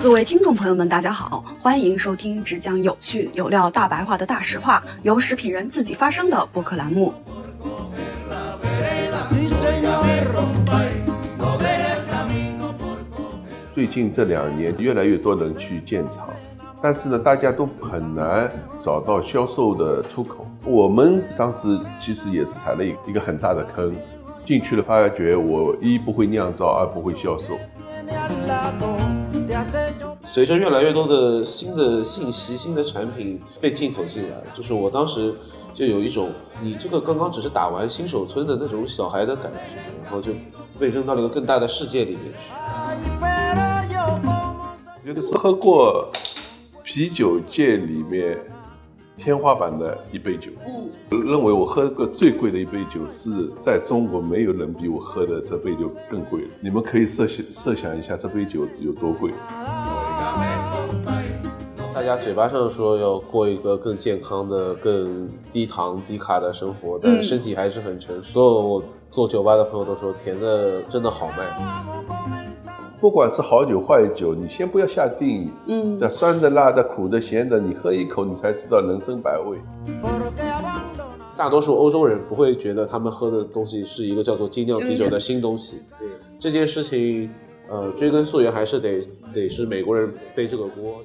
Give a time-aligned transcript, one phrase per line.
[0.00, 7.12] 各位听众朋友们，大家好，欢迎收听只讲有趣有料大白话的大实话，由食品人自己发声的播客栏目。
[13.74, 16.30] 最近这两年，越来越多人去建厂，
[16.82, 20.47] 但是呢，大家都很难找到销售的出口。
[20.68, 23.90] 我们当时其实也是踩了一一个很大的坑，
[24.46, 27.58] 进去了发觉我一不会酿造，二不会销售。
[30.24, 35.34] 随着越来越多的新的信息、新的产品被进口进来，就是我当时
[35.72, 40.32] 就有一种，你这个刚刚只是打完新手村的那种小孩的感觉，然后就
[40.78, 42.52] 被扔到了一个更大的世界里面去。
[45.02, 46.10] 觉得是喝过
[46.82, 48.38] 啤酒界里面
[49.18, 50.50] 天花板的一杯酒。
[50.66, 50.88] 嗯，
[51.24, 56.48] 认为我喝过最贵的一杯酒是在中国没有人比我喝的这杯酒更贵了。
[56.60, 59.32] 你们可以设想设想一下这杯酒有多贵。
[61.92, 68.32] 大家嘴巴上说要过一个更健康的、更低糖低卡的生活，但身体还是很诚实。
[68.32, 72.47] 所有我做酒吧的朋友都说，甜的真的好卖。
[73.00, 75.50] 不管是好酒坏酒，你先不要下定义。
[75.66, 79.56] 嗯，那酸的、辣的、苦的、咸的，你喝一口，你才知道人生百味。
[81.36, 85.80] 大多数欧洲人不会觉得他们喝的东西是一个叫做精酿啤酒的新东西。
[85.96, 86.08] 对
[86.40, 87.30] 这件事情，
[87.70, 89.00] 呃，追根溯源还是得
[89.32, 90.96] 得是美国人背这个锅。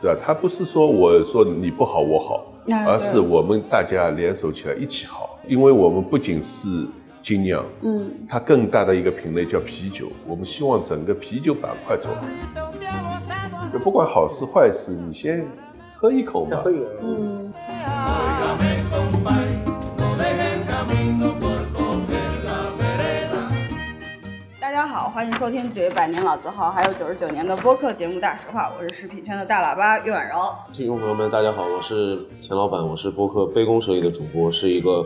[0.00, 0.18] 对吧？
[0.24, 2.46] 他不是说我说你不好我好，
[2.86, 6.86] 而是我们大家联手起来一起好，因为我们不仅是。
[7.22, 10.10] 精酿，嗯，它更大的一个品类叫啤酒。
[10.26, 12.24] 我们希望整个啤酒板块做好，
[13.72, 15.46] 就不管好事坏事，你先
[15.94, 16.56] 喝一口嘛。
[16.62, 17.52] 喝一口，嗯。
[24.58, 30.36] 大家好，欢迎收听九一百年老字号，还有九十九年的播客节目《大实话》，我是食品圈的大喇叭岳婉柔。
[30.72, 35.04] 听众朋友们，大家好，我是钱老板，我是播客杯弓蛇影的主播，是一个。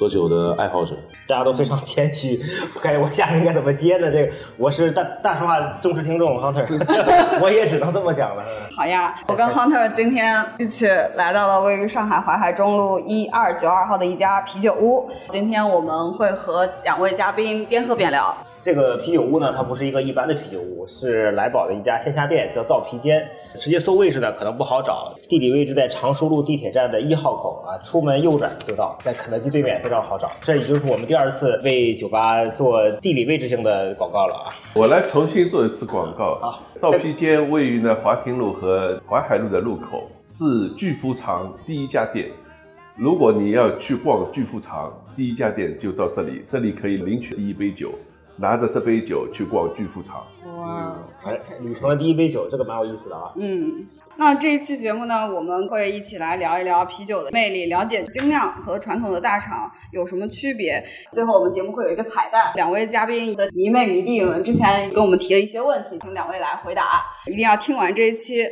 [0.00, 0.96] 喝酒的爱好者，
[1.28, 2.40] 大家都非常谦虚，
[2.80, 4.10] 感觉我下面应该怎么接呢？
[4.10, 6.64] 这个我是大大实话忠实听众 Hunter，
[7.42, 8.42] 我也只能这么讲了。
[8.74, 18.34] 好呀，我跟 Hunter 今天一起来到了位于上海淮海中路一二九二号的一家啤酒屋，今天我们会和两位嘉宾边喝边聊。
[18.62, 23.26] 这个啤酒屋呢，它不是一个一般的啤酒屋，是来宝的一家线下店，叫造啤间。
[23.58, 30.30] 直接搜位置呢，可能不好找，地理位置在常熟路地铁站的一号口啊，出门右转就到，在肯德基对面，非常好找。
[30.42, 34.52] 这已经是我们第二次为酒吧做地理位置性的广告了啊！
[34.74, 36.60] 我来重新做一次广告啊！
[36.76, 42.28] 造啤间位于呢华亭路和淮海路的路口，是巨富长第一家店。
[42.94, 47.90] 如果你要去逛巨富长，第一家店就到这里，这里可以领取第一杯酒。
[48.40, 50.96] 拿着这杯酒去逛巨富场，哇！
[51.26, 53.30] 哎，旅程的第一杯酒，这个蛮有意思的啊。
[53.36, 53.86] 嗯，
[54.16, 60.82] 那这一期节目呢，我们会一起来聊一聊啤酒的魅力，了解精酿和传统的大厂有什么区别。
[61.12, 66.82] 最后，我们节目会有一个彩蛋，两位嘉宾的迷妹迷弟们之前跟我们提了一些问题，请两位来回答，
[67.26, 68.46] 一定要听完这一期。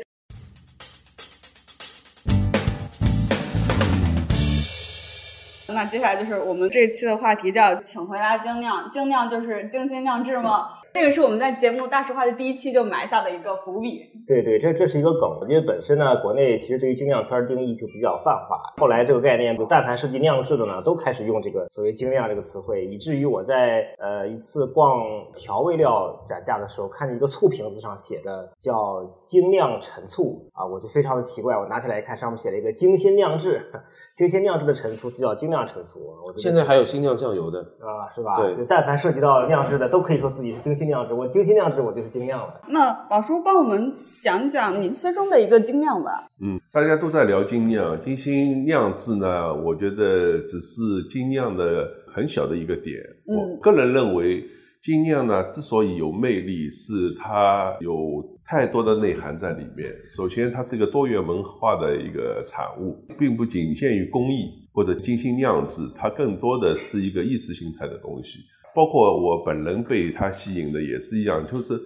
[5.74, 8.88] 那接下来就是我们这期的话题，叫“请回答精酿”。
[8.90, 10.68] 精酿就是精心酿制吗？
[10.94, 14.00] 这个是我们在节目大实话的第一期就埋下的一个伏笔。
[14.26, 18.58] 对对，这这是一个梗，因为本身呢，国内其实对于精酿圈定义就比较泛化。
[18.78, 25.04] 后来这个概念，但凡涉及酿制的呢，都开始用这个所谓精酿这个词汇，以至于我在呃一次逛
[25.34, 33.70] 调味料展架的时候，看见一个醋瓶子上写的叫精酿陈醋啊，我就非常的奇怪，我拿起来一看，上面写了一个精心酿制。
[34.18, 36.00] 精心酿制的陈醋就叫精酿陈醋，
[36.36, 38.42] 现在还有精酿酱油的啊，是吧？
[38.42, 41.14] 对，就但凡涉及到酿制的，都可以说自己是精心酿制。
[41.14, 42.60] 我精心酿制，我就是精酿了。
[42.66, 46.28] 那宝叔帮我们讲讲你心中的一个精酿吧。
[46.42, 52.96] 嗯，大家都在聊精酿，精心酿制呢，我觉得只是精酿的很小的一个点。
[53.24, 54.44] 我个人认为。
[54.88, 59.94] 精酿呢，之所以有魅力，是它有太多的内涵在里面。
[60.16, 68.38] 首先，它是一个多元文化的一个产物，并不仅限于工艺或者精心酿制，它更多的是一个意识形态的东西。
[68.74, 71.78] 包括我本人被它吸引的也是一样，就是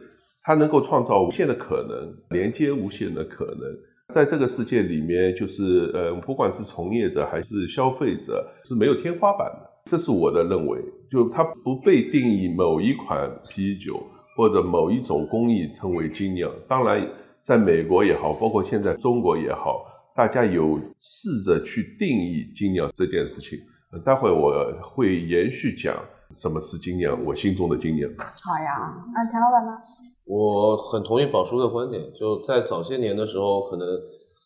[0.44, 3.62] 它能够创造无限的可能，连接无限的可能。
[4.14, 9.68] 在这个世界里面，就是呃，不管是从业者还是消费者，是没有天花板的。
[9.86, 10.78] 这是我的认为，
[11.12, 14.02] 就它不被定义某一款啤酒
[14.34, 16.50] 或者某一种工艺称为精酿。
[16.66, 17.06] 当然，
[17.42, 19.84] 在美国也好，包括现在中国也好，
[20.16, 23.58] 大家有试着去定义精酿这件事情，
[24.02, 25.94] 待会我会延续讲
[26.34, 28.10] 什么是精酿，我心中的精酿。
[28.16, 29.72] 好呀，那钱老板呢？
[30.24, 33.86] 我很同意宝叔的观点，就在早些年的时候，可能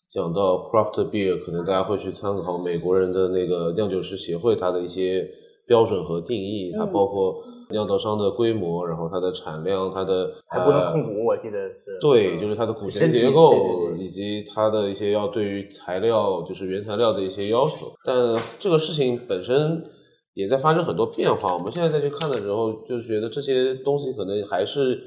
[0.08, 5.28] 讲到 craft beer，可能大家会去参考美国人的那个酿酒师协会他的一些
[5.66, 7.36] 标准和定义，它包括
[7.70, 11.98] 酿造商的规模，然后它的产量，它的还不能控股，我记得是。
[12.00, 17.86] 对，就是它的股权结构以及它的一些要对于材料，就是原材料的一些要求。
[18.04, 19.84] 但这个事情本身
[20.34, 21.54] 也在发生很多变化。
[21.54, 25.00] 我们现在再去看的时候，就觉得这些东西可能还是。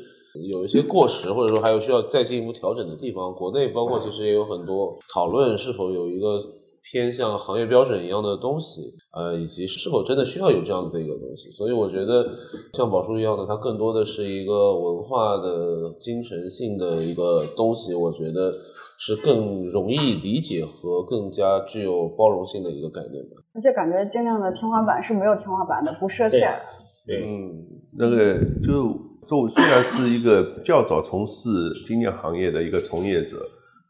[0.48, 3.34] 有一些过时，或者说还有需要再进一步调整的地方。
[3.34, 6.40] 国内包括其实也有很多讨论，是否有一个
[6.90, 11.52] 偏向行业标准一样的东西，呃，以及是否真的需要有这样子的一个东西。
[11.52, 12.26] 所以我觉得
[12.74, 17.94] 像宝叔一样的，它更多的是一个文化的精神性的一个东西。
[17.94, 18.54] 我觉得
[18.98, 23.42] 是更容易理解和更加具有包容性的一个概念吧。
[23.54, 26.60] 而且感觉精酿的天花板是没有天花板的，不设限。
[27.06, 27.66] 对，嗯，
[27.98, 29.08] 那个就。
[29.30, 31.48] 就虽然是一个较早从事
[31.86, 33.38] 精酿行业的一个从业者，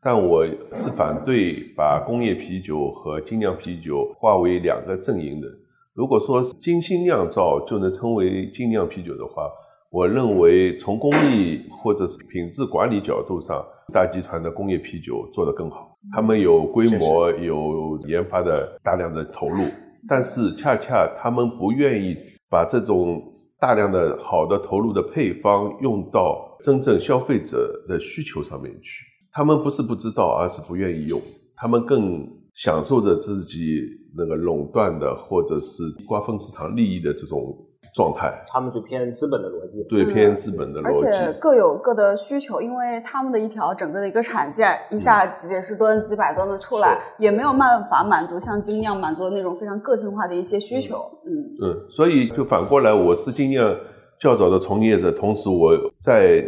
[0.02, 5.48] 但我是反对把工业啤酒和精酿啤酒划为两个阵营的。
[5.94, 9.50] 如果说精心酿造就能称为精酿啤酒的话，
[9.90, 15.98] 我认为从工艺或者是品质管理角度上，大集团的工业啤酒做得更好。
[16.14, 19.64] 他们有规模，有研发的大量的投入，
[20.08, 22.16] 但是恰恰他们不愿意
[22.50, 23.22] 把这种。
[23.62, 31.22] 大量的好的投入的配方用到真正消费者的需求上面去，他们不是不知道，而是不愿意用，
[31.56, 33.82] 他们更享受着自己
[34.18, 37.66] 那个垄断的或者是瓜分市场利益的这种。
[37.96, 50.98] 状态，他们就偏资本的逻辑，对，偏资本的逻辑，而且各有各的需求，因为他们的一条整个的一个产线，一下几十吨、几百吨的出来，也没有办法满足像精酿满足的那种非常个性化的一些需求。
[51.26, 51.32] 嗯。
[51.64, 53.76] 嗯，所以就反过来，我是精酿
[54.20, 56.44] 较早的从业者，同时我在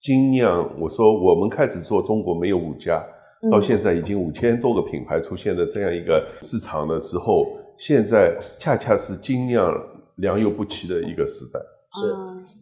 [0.00, 3.04] 精酿，我说我们开始做中国没有五家，
[3.50, 7.46] 到现在已经五千多个品牌出现的这样一个市场的时候，
[7.78, 9.72] 现在恰恰是精酿。
[10.16, 11.58] 良莠不齐的一个时代，
[11.94, 12.14] 是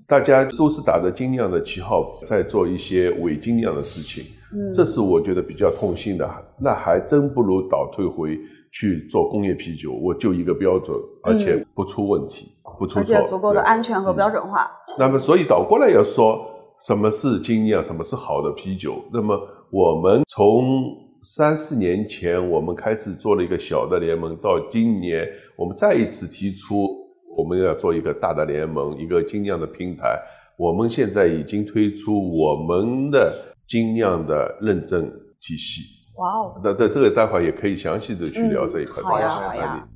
[0.07, 4.23] 大家都是打着精酿的旗号在做一些伪精酿的事情，
[4.55, 6.31] 嗯，这是我觉得比较痛心的。
[6.61, 8.39] 那还真不如倒退回
[8.71, 14.71] 去做工业啤酒，我就一个标准，而且不出问题，不出错，而且足够的安全和标准化。
[14.97, 16.47] 那么，所以倒过来要说，
[16.87, 19.03] 什么是精酿，什么是好的啤酒？
[19.13, 19.39] 那么，
[19.71, 27.07] 我们从三四年前我们开始做了一个小的联盟，到今年我们再一次提出。
[27.37, 30.19] 我们要做一个大的联盟，一个精酿的平台。
[30.57, 33.33] 我们现在已经推出我们的
[33.69, 35.09] 精酿的认证
[35.41, 35.83] 体系。
[36.17, 36.61] 哇哦！
[36.65, 39.01] 那在这个待会也可以详细的去聊这一块。
[39.05, 39.89] 好呀，好呀。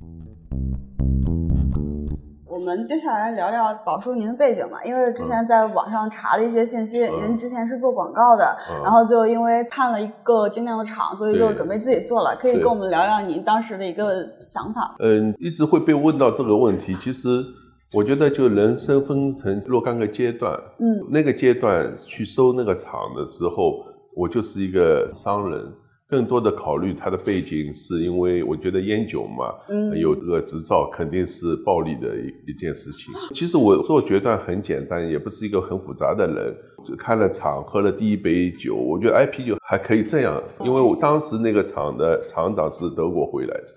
[2.63, 12.33] 我们接下来聊聊宝叔您的背景嘛，因为之前在网上查了一些信息，您之前是做广告的，然后就因为看了一个精酿的厂，所以就准备自己做了。
[12.39, 14.95] 可以跟我们聊聊您当时的一个想法？
[14.99, 16.93] 嗯，一直会被问到这个问题。
[16.93, 17.43] 其实
[17.91, 23.73] 我觉得，就人生分成若干个阶段，嗯，那个阶段去收那个厂的时候，
[24.15, 25.69] 我就是一个商人。
[26.13, 33.11] 更多的考虑它的背景，是因为我觉得烟酒嘛，嗯，有这个执照肯定是暴利的一一件事情。
[33.33, 36.55] 其实我做决断很简单，也不是一个很复杂的人。
[36.99, 40.39] 开了厂，喝了第一杯酒，我觉得哎，啤酒还可以这样。
[40.63, 43.67] 因为我当时那个厂的厂长是德国回来的，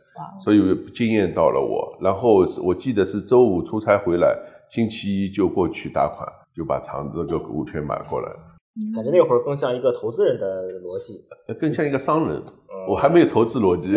[0.45, 0.61] 所以
[0.93, 1.97] 惊艳到了我。
[2.03, 4.37] 然后我记得是周五出差回来，
[4.71, 8.29] 星期一就过去打款，就把厂子这个股权买过来。
[8.95, 11.25] 感觉那会儿更像一个投资人的逻辑，
[11.61, 12.43] 更像一个商人。
[12.89, 13.89] 我还没有投资逻辑，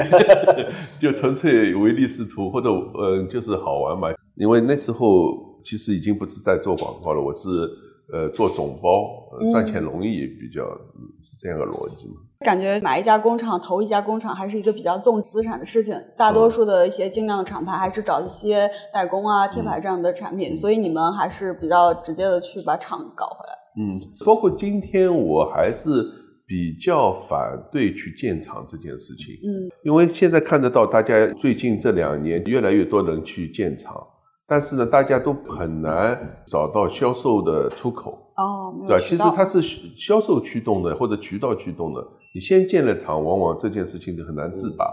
[1.00, 4.10] 就纯粹唯利是图，或者呃，就是好玩嘛。
[4.36, 7.50] 因为那时候其实已经不是在做广告了，我是
[8.12, 10.64] 呃做总包，赚钱容易，比较
[11.22, 12.16] 是这样的逻辑嘛。
[12.40, 15.94] 感觉买一家工厂、投一家工厂还是一个比较重资产的事情。
[16.18, 23.59] 大多数的一些精酿的厂牌还是找一些代工啊、贴牌这样的产品，所以你们还是比较直接的去把厂搞回来。
[23.80, 25.90] 嗯，包括今天我还是
[26.46, 29.36] 比较反对去建厂这件事情。
[29.36, 33.96] 嗯，因为现在看得到，大家最近这两年越来越多人去建厂，
[34.46, 38.34] 但是呢，大家都很难找到销售的出口。
[38.36, 39.00] 哦，对吧？
[39.00, 42.06] 其实它是销售驱动的或者渠道驱动的。
[42.34, 44.86] 你先建了厂，往往这件事情就很难自拔。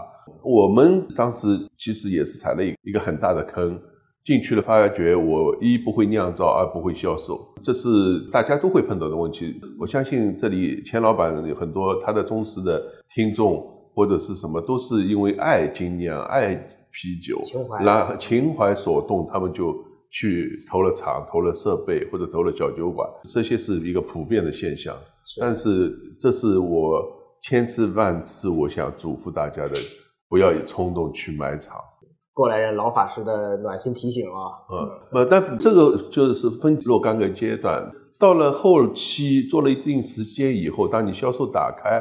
[0.43, 3.79] 我们当时其实也是踩了一一个很大的坑。
[4.27, 9.57] 进去了，发觉我一不会酿造，二不会销售，这是大家都会碰到的问题。
[9.79, 12.83] 我相信这里钱老板有很多他的忠实的
[13.15, 13.65] 听众
[13.95, 16.53] 或者是什么，都是因为爱精酿、爱
[16.91, 19.73] 啤酒，情怀然情怀所动，他们就
[20.11, 24.93] 去投了厂、投了设备或者投了小酒馆，这些是一个普遍的现象。
[25.39, 27.01] 但是这是我
[27.43, 29.75] 千次万次我想嘱咐大家的，
[30.27, 31.77] 不要以冲动去买厂。
[32.37, 41.99] 过来人老法师的暖心提醒啊，嗯，呃，但这个就是分若干个阶段，到了后期做了一定时间以后，当你销售打开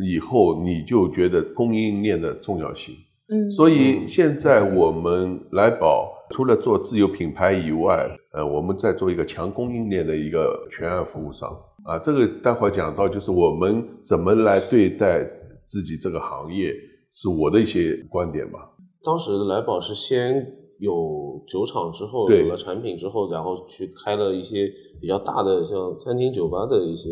[0.00, 2.94] 以后，你就觉得供应链的重要性。
[3.28, 11.50] 嗯，所以现在我们来宝除了做自有品牌以外，呃，我们在做一个强供应链的一个全案服务商
[11.84, 11.98] 啊。
[11.98, 15.28] 这个待会儿讲到，就是我们怎么来对待
[15.64, 16.72] 自己这个行业，
[17.10, 18.60] 是我的一些观点吧。
[19.04, 20.34] 当时来宝是先
[20.78, 27.10] 有酒厂，之后有了产品之后，然后去开了一些比较大的像餐厅、酒吧的一些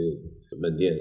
[0.61, 0.95] 门店。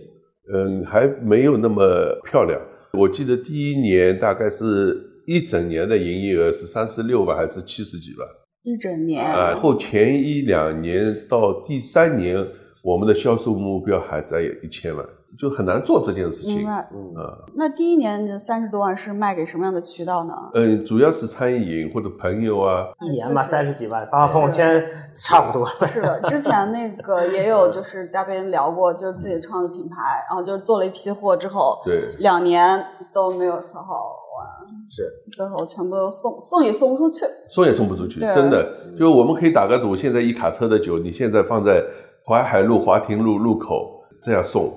[0.54, 1.84] 嗯，还没有那么
[2.26, 2.60] 漂亮。
[2.94, 8.28] 我记得第一年大概是一整年的营业额是三十六万还是七十几万
[8.64, 9.56] 一整年啊？
[9.56, 12.44] 后前一两年到第三年，
[12.84, 15.06] 我们的销售目标还在一千万，
[15.38, 16.58] 就很难做这件事情。
[16.58, 16.90] 明白。
[16.92, 20.34] 嗯啊，那第一年的三十多万是卖给什么样的渠道呢？
[20.54, 24.84] 嗯，主要是餐饮或者朋友啊，一年吧三十几万，发发朋友圈
[25.14, 25.88] 差不多了。
[25.88, 29.96] 是的，之前那个 也有就是嘉宾聊过，就是自己创的品牌，
[30.30, 32.84] 然后就是做了一批货之后，对两年
[33.14, 33.94] 都没有消耗
[34.38, 34.48] 完，
[34.90, 37.26] 是，最后全部都送送也送不出去。
[37.50, 38.68] 送也送不出去，真的。
[38.98, 41.84] 就我们可以打个赌，现在一卡车的酒，你现在放在
[42.26, 44.72] 淮海路华亭路路口这样送，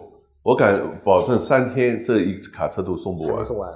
[0.44, 3.70] 我敢保证三天这一卡车都送不完，送完。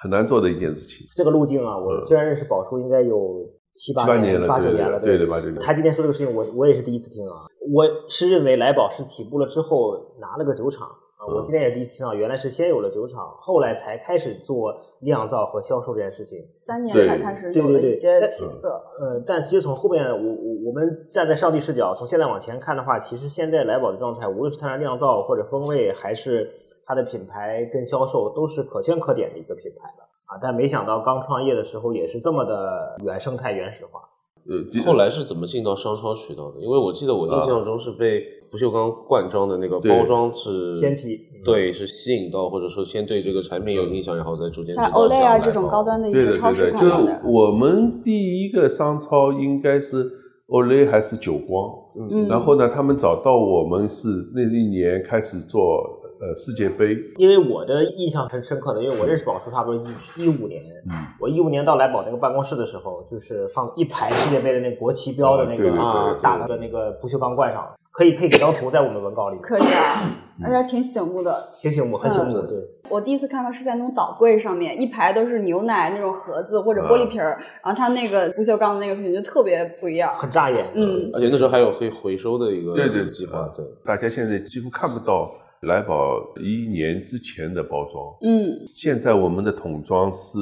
[0.00, 1.06] 很难做的一件事情。
[1.14, 7.46] 这个路径啊，我嗯虽然认识宝叔应该有七八八年了八九年了，对对八九年他今天说这个事情，我我也是第一次听啊。
[7.72, 10.88] 我是认为来宝是起步了之后拿了个酒厂
[11.36, 16.38] 我今天也是第一次听到，原来是先有了酒厂，后来才开始做酿造和销售这件事情。
[16.56, 18.82] 三年对才开始对对对有了一些起色。
[19.00, 26.50] 呃，但其实从后面，我我我们站在上帝视角，从现在往前看的话，其实现在来宝的状态，无论是它的酿造或者风味，还是
[26.84, 30.38] 它的品牌跟销售，都是可圈可点的一个品牌了啊。
[30.40, 34.00] 但没想到刚创业的时候也是这么的原生态、原始化。
[34.48, 36.60] 呃，后来是怎么进到商超渠道的？
[36.60, 50.10] 因为我记得我印象中是被不锈钢罐装的那个包装是鲜批嗯对，是吸引到，或者说先对这个产品有印象，然后再逐渐在知道 Olay 啊像来这种高端的一对的些超市对的，就是看到的，我们第一个商超应该是
[50.48, 51.70] Olay 还是久光，
[52.10, 70.02] 嗯然后呢，他们找到我们是那一年开始做呃世界杯，因为我的印象很深刻的，因为我认识宝叔差不多一一五年，嗯我一五年到来宝那个办公室的时候，就是放一排世界杯的那国旗标的那个啊打的那个不锈钢罐上，可以配几张图在我们文稿里，可以啊，
[70.44, 71.48] 而且还挺醒目的。
[71.60, 72.58] 挺醒目，很醒目，的对。
[72.88, 80.12] 我第一次看到是在那种岛柜上面，一排都是牛奶那种盒子或者玻璃瓶儿，然后它那个不锈钢的那个瓶就特别不一样。
[80.14, 80.64] 很扎眼。
[80.74, 83.64] 嗯，而且那时候还有可以回收的一个对对计划，对。
[83.84, 85.30] 大家现在几乎看不到
[85.62, 88.16] 来宝一年之前的包装。
[88.22, 90.38] 嗯现在我们的桶装是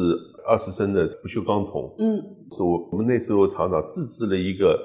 [0.46, 4.78] 二十升的不锈钢桶，嗯，是我我们那时候厂长自制了一个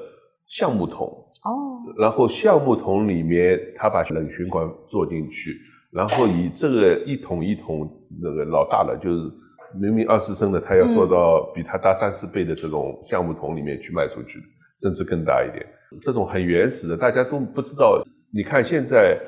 [0.47, 1.07] 橡木桶，
[1.43, 5.51] 哦，然后橡木桶里面他把冷循环做进去，
[5.91, 7.89] 然后以这个一桶一桶
[8.21, 9.31] 那个老大了就是
[9.79, 14.39] 明明二十升的，他要做到比它大三四倍的这种橡木桶里面去卖出去，
[14.81, 15.65] 甚至更大一点。
[16.01, 18.01] 这种很原始的，大家都不知道。
[18.33, 19.19] 你看现在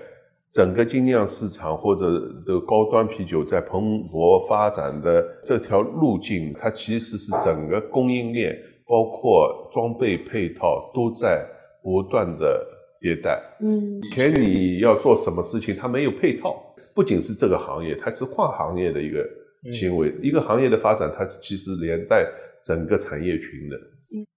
[0.53, 2.12] 整个精酿市场或者
[2.45, 8.55] 的高端啤酒在蓬勃发展的这条路径，它其实是整个供应链，
[8.86, 11.43] 包括装备配套都在
[11.81, 12.63] 不断的
[13.01, 13.41] 迭代。
[13.62, 16.55] 嗯以前你要做什么事情，它没有配套，
[16.93, 19.27] 不仅是这个行业，它是跨行业的一个
[19.72, 20.13] 行为。
[20.22, 22.27] 一个行业的发展，它其实连带
[22.63, 23.77] 整个产业群的。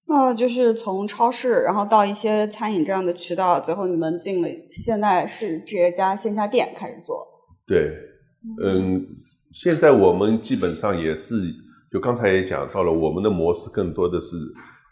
[0.08, 7.26] 那就是从超市，然后到一些餐饮这样的渠道，最后你们进了，现在是直接加线下店开始做。
[7.66, 7.90] 对，
[8.62, 9.04] 嗯，
[9.52, 11.34] 现在我们基本上也是，
[11.90, 14.36] 就刚才也讲到了，我们的模式更多的是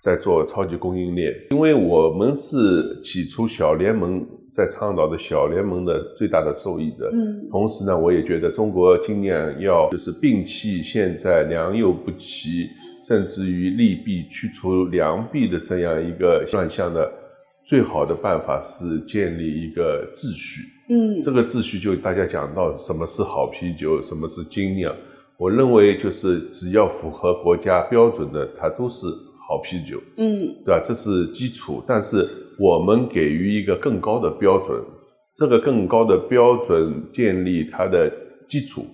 [0.03, 7.11] 在做超级供应链，因为我们是起初小联盟在倡导的小联盟的最大的受益者。
[7.13, 12.69] 嗯同时呢，我也觉得中国精酿要就是摒弃现在良莠不齐，
[13.07, 17.13] 甚至于利弊去除良弊的这样一个乱象的
[17.67, 20.63] 最好的办法是建立一个秩序。
[20.89, 24.95] 嗯这个秩序就大家讲到什么是好啤酒，什么是精酿。
[25.39, 29.07] 我认为就是只要符合国家标准的，它都是
[29.49, 30.83] 好啤酒，嗯对吧？
[30.87, 31.83] 这是基础。
[31.87, 32.27] 但是
[32.59, 34.81] 我们给予一个更高的标准，
[35.35, 38.11] 这个更高的标准建立它的
[38.47, 38.85] 基础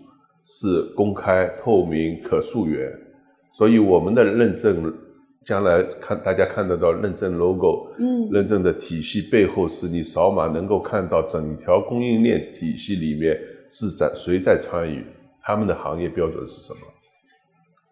[0.44, 2.90] 是公开、透明、可溯源。
[3.60, 4.90] 所以我们的认证
[5.44, 13.38] 将来看大家看得到认证 logo，嗯认证的体系背后是你扫码能够看到整条供应链体系里面
[13.68, 15.04] 是在谁在参与，
[15.42, 16.80] 他们的行业标准是什么，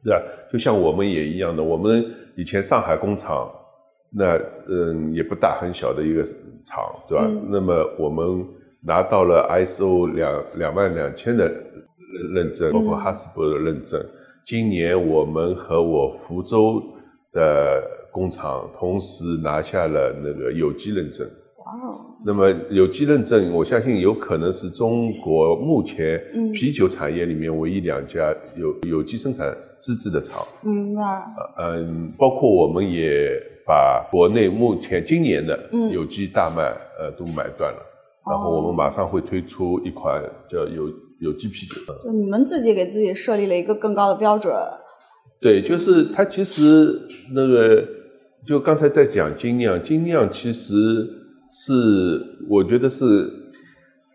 [0.02, 0.22] 对吧？
[0.50, 2.02] 就像我们也一样的，我们
[2.34, 3.46] 以前上海工厂，
[4.10, 6.24] 那嗯也不大很小的一个
[6.64, 7.26] 厂，对吧？
[7.28, 8.42] 嗯那么我们
[8.80, 11.44] 拿到了 ISO 两两万两千的
[12.32, 14.02] 认证，包括哈斯伯的认证。
[14.48, 16.82] 今年我们和我福州
[17.34, 21.28] 的工厂同时拿下了那个有机认证。
[21.58, 26.50] 哇哦，那么有机认证，我相信有可能是中国目前嗯。
[26.52, 30.42] 啤酒产业里面唯一两家有有机生产资质的厂。
[30.62, 31.02] 明白，
[31.58, 33.30] 嗯，包括我们也
[33.66, 35.90] 把国内目前今年的嗯。
[35.90, 37.82] 有机大麦呃都买断了，
[38.26, 41.80] 然后我们马上会推出一款叫有有机啤酒。
[42.02, 44.54] 就你们自己给自己设立了一个更高的标准，
[45.40, 47.00] 对，就是它其实
[47.32, 47.86] 那个，
[48.46, 50.74] 就刚才在讲精酿，精酿其实
[51.48, 53.30] 是我觉得是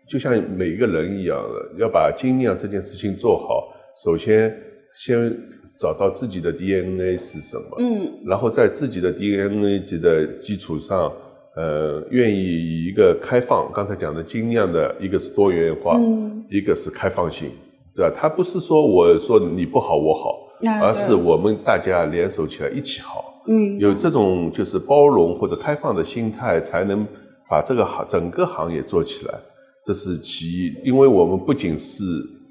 [0.08, 3.72] 就像每一个人一样的，要把精酿这件事情做好，
[4.04, 4.54] 首先
[4.94, 5.34] 先
[5.78, 11.12] 找到自己的 DNA 是什么，嗯然后在自己的 DNA 级的基础上，
[11.56, 17.48] 呃，愿意以一个开放，刚才讲的精酿的一个是多元化，嗯一个是开放性，
[17.94, 18.12] 对吧？
[18.16, 20.36] 它不是说我说你不好我好，
[20.82, 27.06] 而是我们大家联手起来一起好，嗯有这种就是包容或者开放的心态，才能
[27.48, 29.34] 把这个行整个行业做起来。
[29.86, 32.02] 这是其一，因为我们不仅是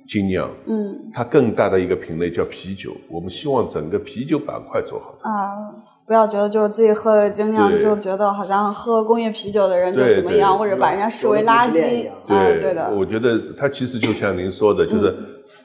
[0.08, 5.16] 精酿，嗯它更大的一个品类叫啤酒，我们希望整个啤酒板块做好。
[5.22, 5.74] 啊。
[6.06, 12.10] 不要觉得就是自己喝了精酿就觉得好像喝工业啤酒的人就怎么样，或者把人家视为垃圾。
[12.10, 15.16] 啊，对，对的，嗯我觉得它其实就像您说的，就是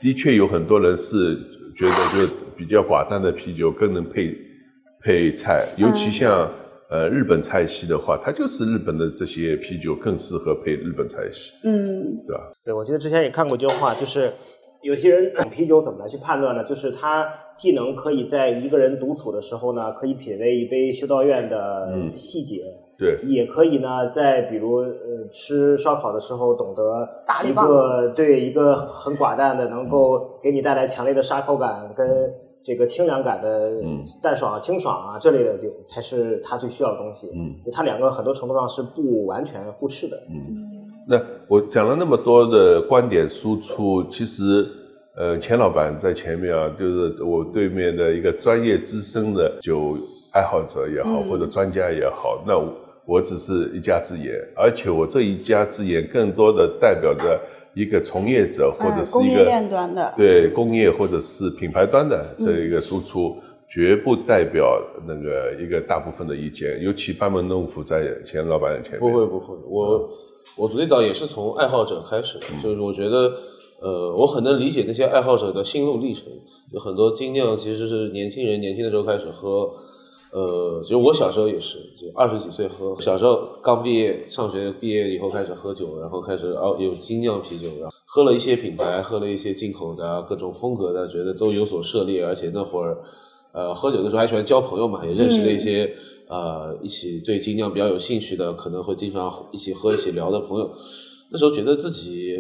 [0.00, 1.35] 的确有很多人是
[1.76, 4.33] 觉得就是比较寡淡的啤酒更能配
[5.02, 6.49] 配菜，尤其像
[6.90, 12.51] 呃日本菜系的话，它就是日本的这些啤酒更适合配日本菜系，嗯对吧？
[12.64, 14.31] 对，我记得之前也看过一句话，就是
[14.83, 16.64] 有些人 啤酒怎么来去判断呢？
[16.64, 22.62] 就是他既能可以在一个人独处的时候呢，可以品味一杯修道院的嗯细节，
[22.98, 27.07] 对，也可以呢，在比如呃吃烧烤的时候，懂得
[27.44, 32.07] 一个对一个很寡淡的，能够给你带来强烈的杀口感跟
[32.68, 37.31] 这个清凉感的嗯淡爽啊、清爽啊这类的酒，才是他最需要的东西。
[37.35, 37.54] 嗯。
[37.72, 40.16] 它两个很多程度上是不完全互斥的。
[40.28, 40.68] 嗯
[41.09, 44.66] 那我讲了那么多的观点输出，其实，
[45.16, 49.96] 呃，钱老板在前面啊，就是我对面的一个专业资深的酒
[50.35, 52.74] 爱好者也好，嗯或者专家也好，那我
[53.07, 57.40] 我只是一家之言，而且我这一家之言更多的代表着
[57.74, 63.37] 一个从业者或者嗯，是一个、供应链端的，对工业或者是品牌端的嗯这一个输出，
[63.68, 69.00] 绝不代表那个一个大部分的意见，尤其班门弄斧在钱老板的前面。
[69.00, 70.11] 不会不会，我
[70.57, 73.33] 我最早也是从爱好者开始的，就是我觉得，
[73.81, 76.24] 呃，我很能理解那些爱好者的心路历程。
[76.72, 79.70] 有很多精酿其实是年轻人年轻的时候开始喝，
[80.31, 92.99] 呃，其实我小时候也是，就二十几岁喝，小时候刚毕业上学毕业以后开始喝酒，然后开始哦有精酿啤酒，然后喝了一些品牌，喝了一些进口的啊各种风格的，觉得都有所涉猎，而且那会儿。
[93.51, 95.91] 呃，喝酒的时候还喜欢交朋友嘛，也认识了一些、
[96.29, 100.71] 呃一起对精酿比较有兴趣的，可能会经常一起喝、一起聊的朋友。
[101.31, 102.37] 那时候觉得自己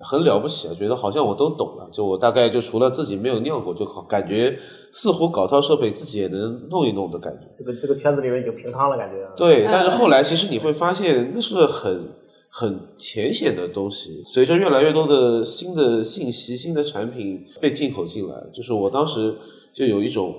[0.00, 1.88] 很了不起啊，觉得好像我都懂了。
[1.90, 4.58] 就我大概就除了自己没有酿过，就好感觉
[4.92, 7.40] 似乎搞套设备自己也能弄一弄的感觉。
[7.54, 9.24] 这个这个圈子里面已经平汤了，感觉。
[9.24, 12.08] 啊对，嗯但是后来其实你会发现，那是很
[12.50, 14.22] 很浅显的东西。
[14.24, 19.34] 随着越来越多的新的信息、新的产品被进口进来，就是我当时
[19.72, 20.34] 就有一种，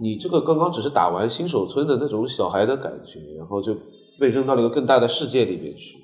[0.00, 3.76] 你这个刚刚只是打完新手村的那种小孩的感觉，然后就
[4.18, 5.98] 被扔到了一个更大的世界里面去，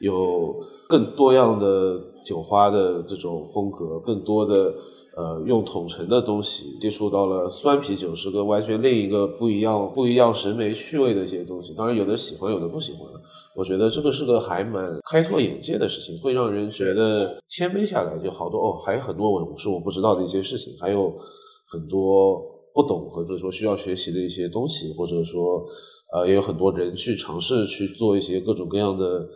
[0.00, 0.54] 有
[0.90, 4.74] 更多样的酒花的这种风格，更多的。
[5.16, 11.74] 呃，用统称的东西接触到了酸啤酒，是个完全另一个不一样、不一样审美趣味的一些东西。
[11.74, 13.02] 当然，有的喜欢，有的不喜欢。
[13.56, 21.12] 我觉得这个是个还蛮开拓眼界的事情，会让人觉得谦卑下来，就好多哦，还有很多我是我不知道的一些事情，还有
[21.66, 22.40] 很多
[22.72, 25.66] 不懂或者说需要学习的一些东西，或者说
[26.14, 29.28] 呃，也有很多人去尝试去做一些各种各样的。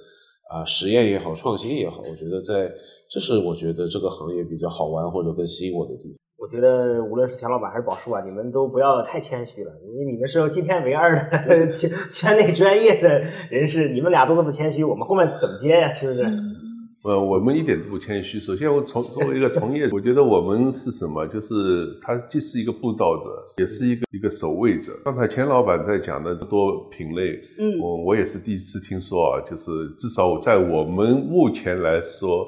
[0.55, 2.73] 啊，实验也好，创新也好，我觉得在
[3.11, 6.15] 这是我觉得这个行业比较好玩或者更吸引我的地方。
[6.39, 15.93] 我觉得无论是钱老板还是宝叔啊，你们都不要太谦虚了，因为你们是今天唯二的圈 圈内专业的人士，你们俩都这么谦虚，我们后面怎么接呀？
[15.93, 16.23] 是不是？
[17.05, 18.39] 呃，我们一点都不谦虚。
[18.39, 21.27] 首先，我从作为一个从业，我觉得我们是什么？
[21.27, 23.25] 就是他既是一个布道者，
[23.57, 24.93] 也是一个一个守卫者。
[25.05, 29.41] 刚才钱老板在讲的多品类，嗯，我我也是第一次听说啊。
[29.51, 32.47] 就是至少在我们目前来说，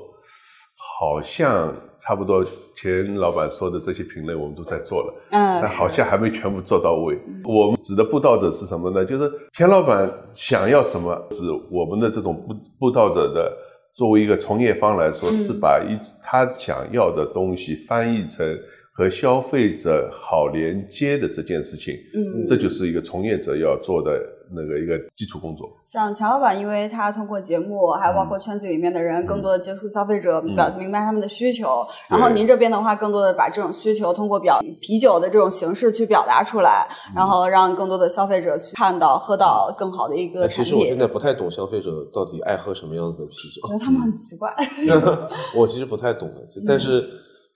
[0.77, 2.45] 好像差不多
[2.77, 7.19] 钱老板说的这些品类，我们都在做了，嗯，但好像还没全部做到位。
[7.45, 9.05] 我们指的布道者是什么呢？
[9.05, 13.53] 就是钱老板想要什么，指我们的这种布布道者的。
[13.97, 18.47] 作为一个从业方来说，是把一他想要的东西翻译成
[18.93, 24.36] 和消费者好连接的这件事情，嗯，这就是一个从业者要做的。
[24.55, 31.87] 那个一个基础工作，像乔老板，因为他通过节目，还有包括圈子里面的人，更多的接触消费者，表明白他们的需求。
[32.09, 44.55] 然后您这边的话，更多的把这种需求通过表啤酒的这种形式去表达出来，然后让更多的消费者去看到、喝到更好的一个其实我现在不太懂消费者到底爱喝什么样子的啤酒，觉得他们很奇怪。
[45.57, 47.05] 我其实不太懂的，但是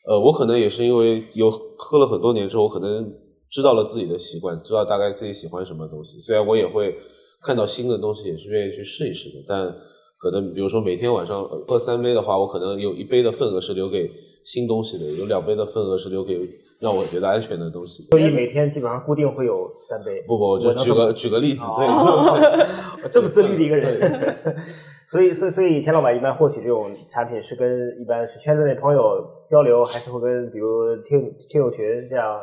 [0.09, 3.11] 呃，我可能也是因为有喝了很多年之后，我可能。
[3.51, 6.19] 知道了自己的习惯，知道大概自己喜欢什么东西。
[6.21, 6.95] 虽然我也会
[7.43, 9.37] 看到新的东西，也是愿意去试一试的。
[9.47, 9.75] 但
[10.19, 14.11] 可能比如说每天晚上喝三杯的话，我可能有一杯的份额是留给
[14.45, 16.39] 新东西的，有两杯的份额是留给
[16.79, 18.03] 让我觉得安全的东西。
[18.05, 20.23] 所以每天基本上固定会有三杯。
[20.27, 24.37] 不不，我就举个举个例子，对， 这么自律的一个人。
[25.09, 32.39] 所以，所以，所以钱老板一般获取这种产品是跟一般是圈子内朋友交流，还是会跟比如听听友群这样？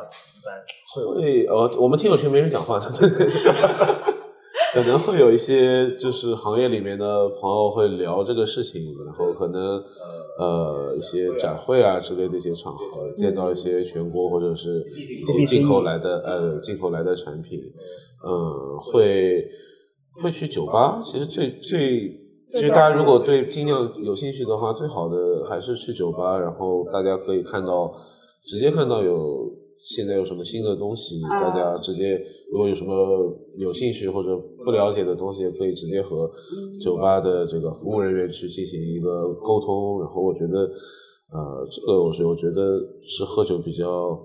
[0.94, 2.90] 会呃，我们听友群没人讲话的，
[4.72, 9.82] 可能会有一些就是行业里面的朋友会聊这个事情，然后可能
[10.38, 17.60] 呃一些展会啊之类的一些场合，见到一些全国或者是一些进口来的呃进口来的产品，
[18.26, 19.44] 嗯，会
[20.22, 21.02] 会去酒吧。
[21.04, 22.10] 其实最最
[22.50, 27.92] 其实大家如果对精酿有兴趣的话，最好的还是去酒吧，然后大家可以看到
[28.46, 29.57] 直接看到有。
[29.80, 31.20] 现在有什么新的东西？
[31.38, 32.92] 大家直接如果有什么
[33.56, 36.30] 有兴趣或者不了解的东西，可以直接和
[36.80, 40.00] 酒吧的这个服务人员去进行一个沟通。
[40.00, 40.60] 然后我觉得，
[41.32, 44.18] 呃，这个我是我觉得是喝酒比较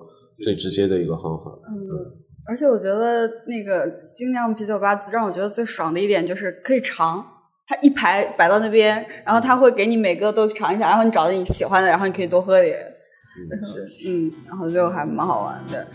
[0.44, 1.52] 最直接的一个方法。
[1.70, 2.12] 嗯，
[2.48, 7.24] 而且我觉得那个精酿啤酒吧让我觉得最爽的一点就是可以尝，
[7.68, 12.93] 它一排摆到那边，然后他会给你每个都尝一下，然后你找到你喜欢的，然后你可以多喝点。
[13.64, 15.88] 是，嗯，然后就还蛮好玩的。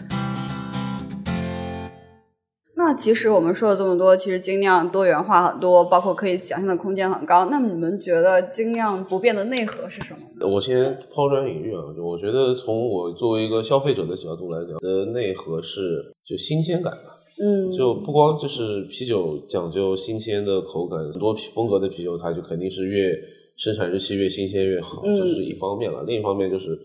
[2.74, 7.46] 那其实我们说了这么多，其实精酿多元化很多，包括可以想象的空间很高。
[7.46, 10.48] 那么你们觉得精酿不变的内核是什么？
[10.48, 17.18] 我先抛砖引玉啊，就我觉得从我作为一个消费者的角度来讲，的内核是就新鲜感吧。
[17.42, 23.12] 嗯，就不光就是啤酒讲究新鲜的口感，很多风格的啤酒它就肯定是越
[23.56, 26.04] 生产日期越新鲜越好，这是一方面了。
[26.04, 26.78] 另一方面就是。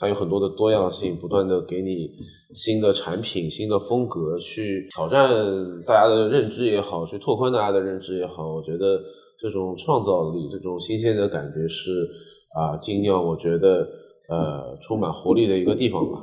[0.00, 2.08] 它有很多的多样性，不断的给你
[2.54, 5.28] 新的产品、新的风格，去挑战
[5.84, 8.54] 大家的认知也好，去拓宽大家的认知也好。
[8.54, 9.00] 我觉得
[9.40, 12.08] 这种创造力、这种新鲜的感觉是
[12.54, 13.88] 啊，精酿我觉得
[14.28, 16.20] 呃充满活力的一个地方吧。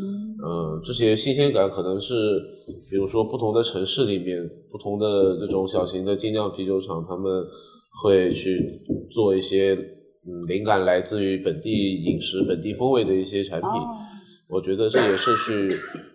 [0.00, 2.14] 嗯，这些新鲜感可能是，
[2.88, 7.44] 比如说不同的城市里面，不同的这种小型的精酿啤酒厂，他们
[8.02, 8.80] 会去
[9.12, 9.76] 做一些。
[10.30, 13.70] 嗯，灵感来自于本地饮食、本地风味的一些产品，
[14.48, 15.68] 我觉得这也是去，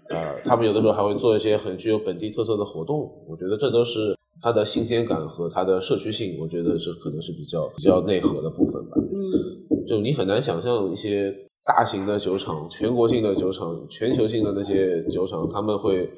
[0.10, 8.92] 呃，他们有的时候还会做一些很具有本地特色的活动，我觉得这都是它的新鲜感和它的社区性，我觉得这可能是比较比较内核的部分吧。
[8.98, 16.10] 嗯，就你很难想象一些大型的酒厂、全国性的酒厂、全球性的那些酒厂，他们会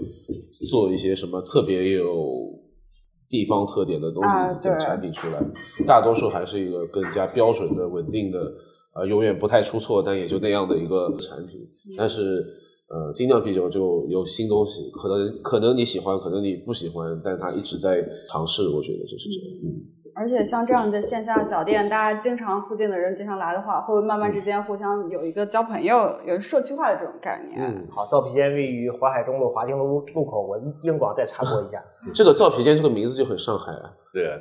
[0.69, 2.46] 做一些什么特别有。
[3.30, 4.30] 地方特点的东西
[4.63, 5.40] 的产品出来，
[5.86, 8.40] 大多数还是一个更加标准的、稳定的，
[8.94, 11.60] 呃，永远不太出错，但也就那样的一个产品。
[11.98, 12.46] 但是，
[12.90, 19.60] 呃，精酿啤酒就有新东西，可能可能你喜欢，可能你不喜欢，但它一直在尝试，我觉得就是这样。
[19.63, 19.84] 嗯。
[20.17, 27.62] 而且像这样的线下小店，大家经常附近的人经常来的话，会慢慢之间互相有一个交朋友、有社区化的这种概念。
[27.62, 31.80] 嗯，好，造皮间位于淮海中路华亭路路口，我硬广再插播一下。
[32.15, 33.93] 这个造皮间这个名字就很上海啊。
[34.12, 34.39] 对啊，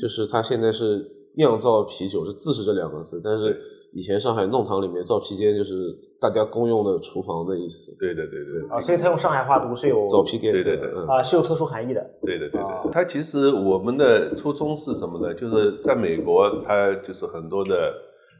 [0.00, 1.04] 就是它现在是
[1.36, 3.54] 酿造啤酒，是字是这两个字，但是
[3.98, 5.74] 以前上海弄堂里面造皮间就是。
[6.20, 12.04] 大家公用的厨房的意思，对对对对啊，所以他用上海话读是有早批给对对对啊，是有特殊含义的。
[12.22, 15.32] 对对对对，他其实我们的初衷是什么呢？
[15.32, 17.94] 就是在美国，它就是很多的，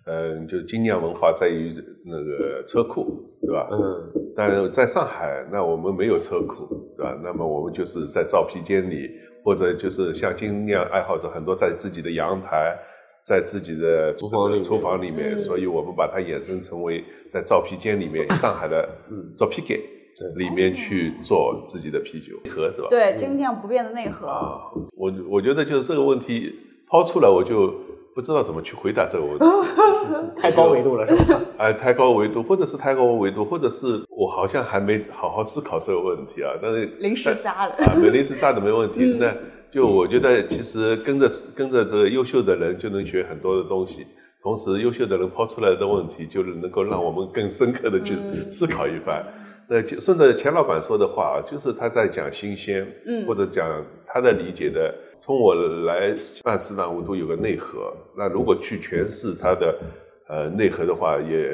[0.06, 1.72] 嗯，就精酿文化在于
[2.04, 3.68] 那个车库，对吧？
[3.70, 4.12] 嗯。
[4.34, 6.66] 但是在上海，那我们没有车库，
[6.96, 7.16] 对吧？
[7.22, 9.08] 那么我们就是在造皮间里，
[9.44, 12.76] 或者就是像精酿爱好者很多在自己的阳台。
[13.28, 19.84] 在自己的厨房里面厨房里面，嗯所以我们把它衍生成为在造啤间里面， 上海的嗯造啤给
[20.36, 22.86] 里面去做自己的啤酒盒是吧？
[22.88, 24.26] 对，精酿不变的内核。
[24.28, 24.62] 啊，
[24.96, 26.54] 我我觉得就是这个问题
[26.88, 27.74] 抛出来，我就
[28.14, 29.44] 不知道怎么去回答这个问题。
[30.34, 31.38] 太高维度了，是吧？
[31.58, 36.50] 哎，太高维度，或者是太高维度，或者是我好像还没好好思考这个问题啊。
[36.62, 39.00] 但是临时加的啊，没临时加的没问题。
[39.04, 39.34] 嗯那
[39.70, 44.06] 就我觉得，其实跟着跟着这个优秀的人，就能学很多的东西。
[44.42, 49.24] 同时，优秀的人抛出来的问题，就是能够让我们更深刻的去嗯思考一番。
[49.68, 53.66] 那就顺着钱老板说的话啊，就是他在讲新鲜，嗯或者讲
[54.06, 54.94] 他的理解的。
[55.20, 55.54] 从我
[55.84, 57.92] 来办事呢，我都有个内核。
[58.16, 59.78] 那如果去诠释它的
[60.28, 61.50] 呃内核的话，也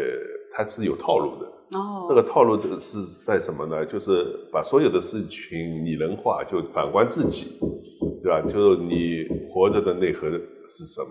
[0.52, 1.50] 它是有套路的。
[1.72, 3.84] 哦，这个套路这个是在什么呢？
[3.84, 7.58] 就是把所有的事情拟人化，就反观自己，
[8.22, 8.40] 对吧？
[8.42, 11.10] 就是你活着的内核是什么，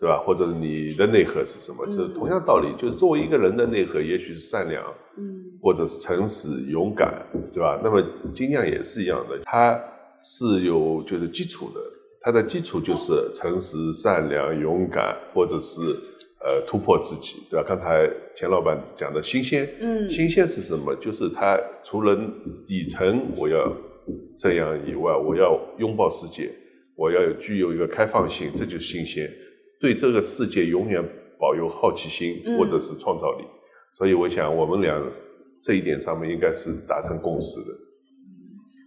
[0.00, 0.22] 对吧？
[0.24, 1.84] 或者你的内核是什么？
[1.86, 4.82] 就是同样道理，就是作为一个人的内核，也许是善良，
[5.18, 7.80] 嗯或者是诚实、勇敢，对吧？
[7.82, 8.02] 那么
[8.34, 9.78] 精酿也是一样的，它
[10.20, 11.80] 是有就是基础的，
[12.20, 15.80] 它的基础就是诚实、善良、勇敢，或者是
[16.44, 17.64] 呃突破自己，对吧？
[17.68, 20.94] 刚才钱老板讲的新鲜，嗯新鲜是什么？
[20.96, 22.18] 就是它除了
[22.66, 23.72] 底层我要
[24.36, 26.50] 这样以外，我要拥抱世界，
[26.96, 29.30] 我要有具有一个开放性，这就是新鲜。
[29.80, 31.02] 对这个世界永远
[31.38, 33.44] 保有好奇心嗯或者是创造力。
[33.96, 35.00] 所以我想我们俩
[35.62, 37.91] 这一点上面应该是达成共识的。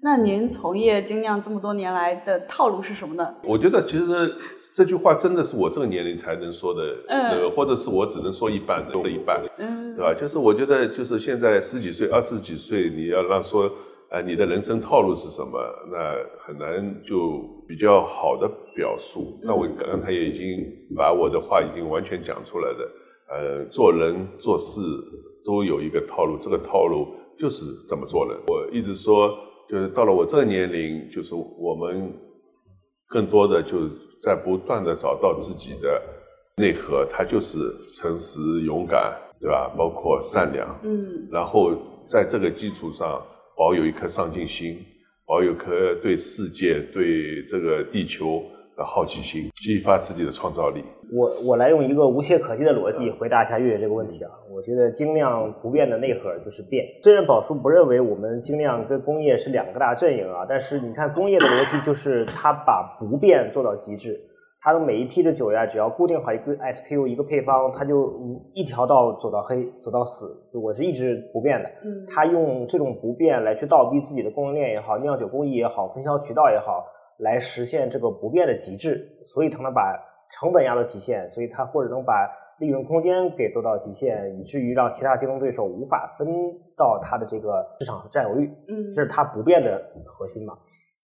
[0.05, 3.27] 那您从业精酿这么多年来的套路是什么呢？
[3.43, 4.35] 我觉得其实
[4.71, 9.43] 这句话真的是我这个年龄才能说的，嗯那个或者是我只能说一半的，说一半。
[9.57, 10.13] 嗯对吧？
[10.13, 13.67] 就是我觉得，就是现在十几岁、二十几岁，你要让说，
[14.11, 15.59] 呃，你的人生套路是什么，
[15.91, 16.13] 那
[16.45, 19.39] 很难就比较好的表述。
[19.41, 22.91] 那我刚才也已经把我的话已经完全讲出来的，
[23.33, 24.81] 呃，做人做事
[25.43, 27.07] 都有一个套路，这个套路
[27.39, 28.37] 就是怎么做人。
[28.49, 29.35] 我一直说，
[29.67, 32.13] 就是到了我这个年龄，就是我们
[33.07, 36.01] 更多的就是在不断的找到自己的
[36.57, 37.57] 内核，它就是
[37.93, 39.71] 诚实、勇敢，对吧？
[39.77, 41.73] 包括善良，嗯然后
[42.07, 43.21] 在这个基础上
[43.57, 44.79] 保有一颗上进心，
[45.25, 48.43] 保有一颗对世界、对这个地球
[48.77, 50.83] 的好奇心，激发自己的创造力。
[51.13, 54.31] 我我来用一个无懈可击的逻辑回答一下月月这个问题啊。
[54.51, 56.85] 我觉得精酿不变的内核就是变。
[57.03, 64.19] 虽然宝叔不认为我们精酿跟工业是两个大阵营啊，但是你看工业的逻辑就是它把不变做到极致。
[64.61, 68.11] 它的每一批的酒呀，只要固定好一个 SKU 一个配方，它就
[68.55, 70.25] 一条道走到黑，走到死。
[70.51, 71.69] 就我是一直不变的。
[71.83, 76.83] 嗯他用这种不变来去倒逼自己的供应链也好，酿酒工艺也好，分销渠道也好，
[77.19, 79.07] 来实现这个不变的极致。
[79.23, 79.95] 所以他能把
[80.39, 86.27] 成本压到极限，所以它或者能把利润空间给做到极限，以至于让其他竞争对手无法分
[86.77, 88.49] 到它的这个市场占有率。
[88.67, 90.57] 嗯这是它不变的核心嘛。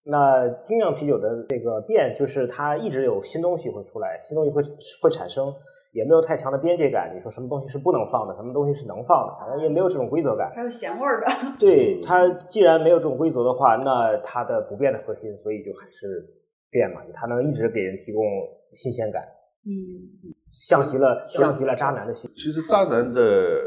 [0.04, 4.60] 那精酿啤酒的这个变，就是它一直有新东西会出来，新东西会
[5.00, 5.46] 会产生，
[5.92, 7.12] 也没有太强的边界感。
[7.14, 10.50] 你说什么东西是不能放的，什么东西是能放的，反正也没有这种规则感。
[10.56, 11.26] 还有咸味儿的。
[11.60, 16.26] 对它，既然没有这种规则的话，那它的不变的核心，所以就还是
[16.68, 18.24] 变嘛，它能一直给人提供
[18.72, 19.22] 新鲜感，
[19.66, 22.30] 嗯像极了像极了渣男的心。
[22.34, 23.60] 其实渣男的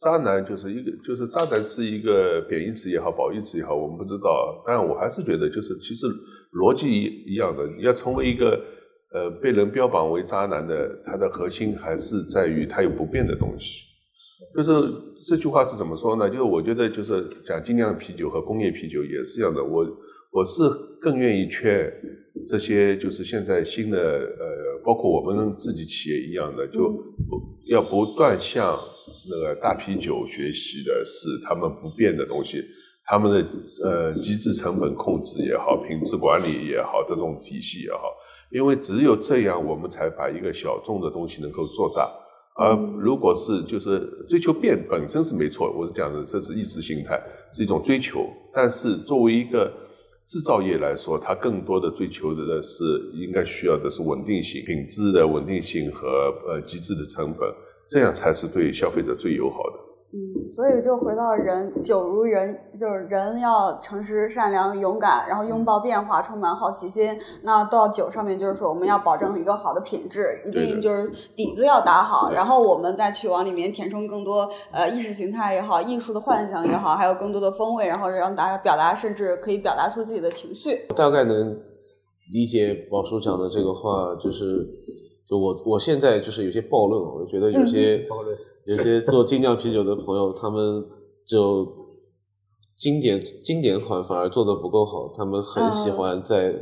[0.00, 4.62] 渣男就是一个，就是渣男是一个贬义词也好，褒义词也好，我们不知道。
[4.66, 6.06] 当然，我还是觉得就是其实
[6.52, 8.60] 逻辑一一样的，你要成为一个
[9.12, 13.82] 呃被人标榜为渣男的，它的核心还是在于它有不变的东西。
[14.54, 14.70] 就是
[15.26, 16.28] 这句话是怎么说呢？
[16.28, 19.62] 就是我觉得就是讲精酿啤酒和工业啤酒也是一样的。
[19.62, 19.84] 我
[20.34, 20.64] 我是
[21.00, 21.88] 更愿意劝
[22.48, 28.76] 这些就是现在新的呃，包括我们自己企业一样的，就不要不断向
[29.30, 32.60] 那个大啤酒学习的是他们不变的东西，
[33.06, 33.48] 他们的
[33.84, 38.00] 呃机制成本控制也好，品质管理也好，这种体系也好，
[38.50, 42.12] 因为只有这样，我们才把一个小众的东西能够做大。
[42.56, 48.26] 而如果是就是追求变本身是没错，我是讲的这是意识形态，是一种追求。
[48.52, 49.72] 但是作为一个
[50.24, 52.82] 制造业来说，它更多的追求的是
[53.12, 57.52] 应该需要的是稳定性、品质的稳定性和呃极致的成本，
[57.90, 59.93] 这样才是对消费者最友好的。
[60.16, 67.18] 嗯，所以就回到人，酒如人，就是人要诚实、善良、勇敢，然后拥抱变化，充满好奇心。
[67.42, 80.86] 那到酒上面，就是说我们要保证一个好的品质，一定就是底子要打好，然后我们再去往里面填充更多呃意识形态也好，艺术的幻想也好，还有更多的风味，然后让大家表达，甚至可以表达出自己的情绪。
[80.94, 81.60] 大概能
[82.32, 84.64] 理解宝叔讲的这个话，就是
[85.28, 90.84] 就就我我现在就是有些暴论，我觉得有些暴论有些做精酿啤酒的朋友，他们
[91.26, 91.66] 就
[92.76, 96.52] 经典经典款反而做的不够好，他们很喜欢在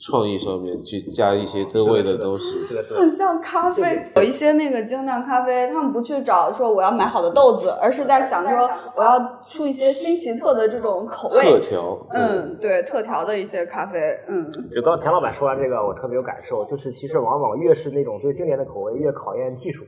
[0.00, 2.58] 创意上面去加一些增味的东西。
[2.88, 3.10] 很。
[3.10, 9.18] 像咖啡，有一些那个精酿咖啡，他们不去找说我要买好的豆子，而是在想说我要
[9.50, 11.58] 出一些新奇特的这种口味特。
[11.58, 19.84] 调，嗯，对，特调的一些咖啡，嗯就刚钱老板说完这个，我特别有感受，就是其实往往越是那种最经典的口味，越考验技术，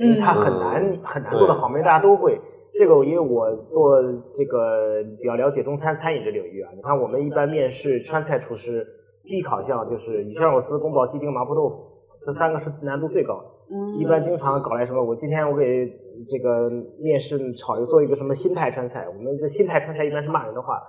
[0.00, 2.40] 因为它很难很难做的好，没人大家都会。
[2.72, 4.00] 这个因为我做
[4.34, 8.86] 这个比较了解中餐餐饮这领域啊，你看我们一般面试川菜厨师
[9.24, 11.84] 必考项就是鱼香肉丝、宫保鸡丁、麻婆豆腐，
[12.22, 13.44] 这三个是难度最高的。
[13.72, 15.92] 嗯，一般经常搞来什么，我今天我给
[16.26, 20.80] 这个面试炒一个做一个什么新派川菜，我们这新派川菜一般是骂人的话，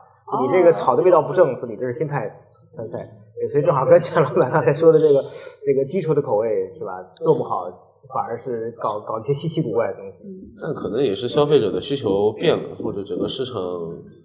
[0.41, 2.29] 你这个炒的味道不正，说你这是新派
[2.71, 2.99] 川菜，
[3.35, 5.23] 对所以正好跟钱老板刚才说的这个
[5.63, 7.65] 这个基础的口味是吧，做不好
[8.13, 10.23] 反而是搞搞一些稀奇古怪的东西。
[10.61, 13.55] 但可能也是消费者的需求变了，或者整个市场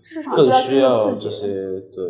[0.02, 1.46] 市场更需需要这些。
[1.94, 2.04] 对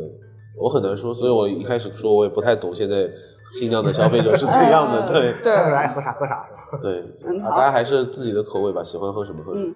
[0.58, 3.06] 我很难说，所以我一开始说我也不太懂现在
[3.50, 5.06] 新疆的消费者是怎样的。
[5.12, 6.78] 对对爱喝啥喝啥是吧？
[6.82, 7.04] 对，
[7.42, 9.74] 大家还是自己的口味吧，喜欢喝什么喝什么。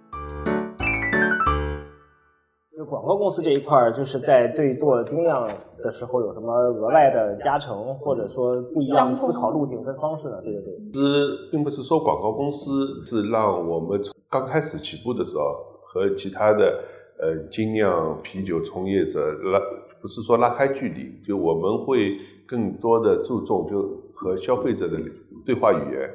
[2.90, 5.48] 广告公司这一块儿，就是在对做精酿
[5.80, 10.40] 的时候有什么额外的加成，或者说不一样的思考路径跟方式呢？
[10.42, 10.74] 对对对。
[10.92, 15.42] 其实并不是说广告公司是让我们从刚开始起步的时候
[15.84, 16.82] 和其他的
[17.20, 19.60] 呃精酿啤酒从业者拉，
[20.02, 22.16] 不是说拉开距离，就我们会
[22.48, 24.98] 更多的注重就和消费者的
[25.46, 26.10] 对话语言，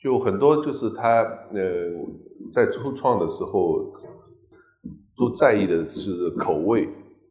[0.00, 1.22] 就很多就是他
[1.52, 1.60] 呃
[2.52, 3.92] 在初创的时候
[5.16, 6.88] 都在意的是口味，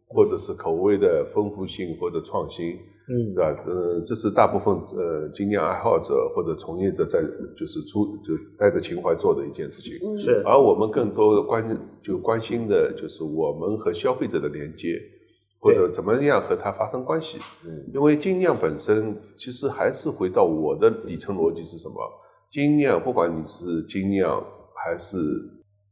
[0.07, 2.77] 或者是口味的丰富性或者创新。
[3.05, 3.63] 嗯是吧？
[3.65, 7.21] 呃，这是大部分呃精酿爱好者或者从业者在
[7.59, 9.91] 就是出就带着情怀做的一件事情。
[10.07, 14.97] 嗯是而我们更多的关就关心的就是我们和消费者的连接，
[15.59, 17.39] 或者怎么样和他发生关系。
[17.65, 21.95] 嗯因为精酿本身其实还是回到我的底层逻辑是什么？
[22.53, 24.41] 精酿不管你是精酿
[24.73, 25.17] 还是，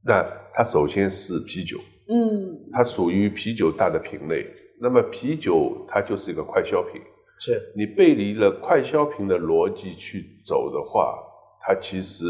[0.03, 1.77] 那它首先是啤酒，
[2.09, 4.45] 嗯它属于啤酒大的品类。
[4.79, 7.01] 那么啤酒它就是一个快消品。
[7.39, 11.17] 是你背离了快消品的逻辑去走的话，
[11.61, 12.25] 它其实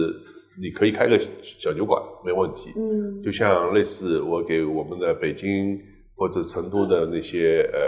[0.61, 1.19] 你可以开个
[1.59, 2.71] 小酒馆没问题。
[2.75, 5.79] 嗯就像类似我给我们的北京
[6.21, 7.79] 或者成都的那些呃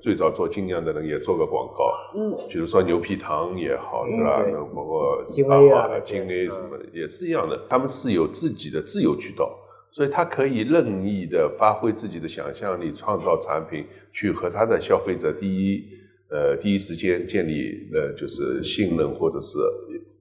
[0.00, 4.40] 最早做精酿的人也做个广告，嗯比如说牛皮糖也好，嗯对吧？
[4.40, 9.58] 对那包括精 A 啊啊那些精 A 什么的也是一样的，他们是有自己的自由渠道。
[9.90, 15.82] 所以他可以任意的发挥自己的想象力，创造产品，去和他的消费者第一
[16.30, 19.58] 呃第一时间建立呃就是信任或者是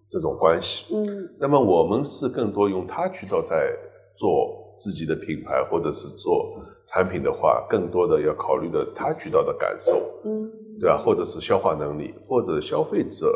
[0.10, 0.92] 这种关系。
[0.96, 3.72] 嗯那么我们是更多用他渠道在
[4.16, 6.56] 做自己的品牌或者是做
[6.86, 9.94] 产品的话，更多的要考虑的他渠道的感受，
[10.26, 10.98] 嗯对吧？
[10.98, 13.32] 或者是消化能力，或者消费者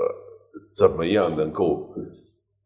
[0.73, 1.87] 怎么样能够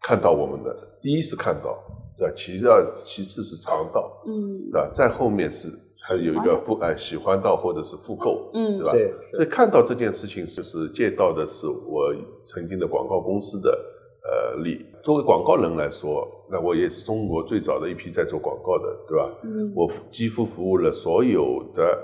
[0.02, 0.76] 看到我们的？
[1.02, 1.78] 第一是看到，
[2.18, 2.34] 对吧？
[2.36, 4.90] 其二其次是尝到，嗯对吧？
[4.94, 5.68] 再后面是
[6.08, 8.92] 还有一个复哎喜欢到或者是复购，嗯对吧？
[8.94, 12.14] 对所以看到这件事情，就是借到的是我
[12.48, 13.78] 曾经的广告公司的
[14.24, 14.86] 呃力。
[15.04, 19.40] 作为广告人来说，那我也是中国最早的一批在做广告的，对吧？
[19.44, 21.98] 嗯我几乎服务了所有的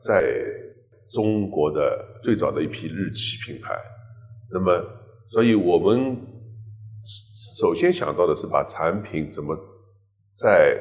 [0.00, 0.22] 在
[1.10, 3.74] 中国的最早的一批日企品牌。
[4.52, 4.84] 那么，
[5.28, 6.16] 所以我们
[7.60, 9.56] 首先想到的是把产品怎么
[10.34, 10.80] 在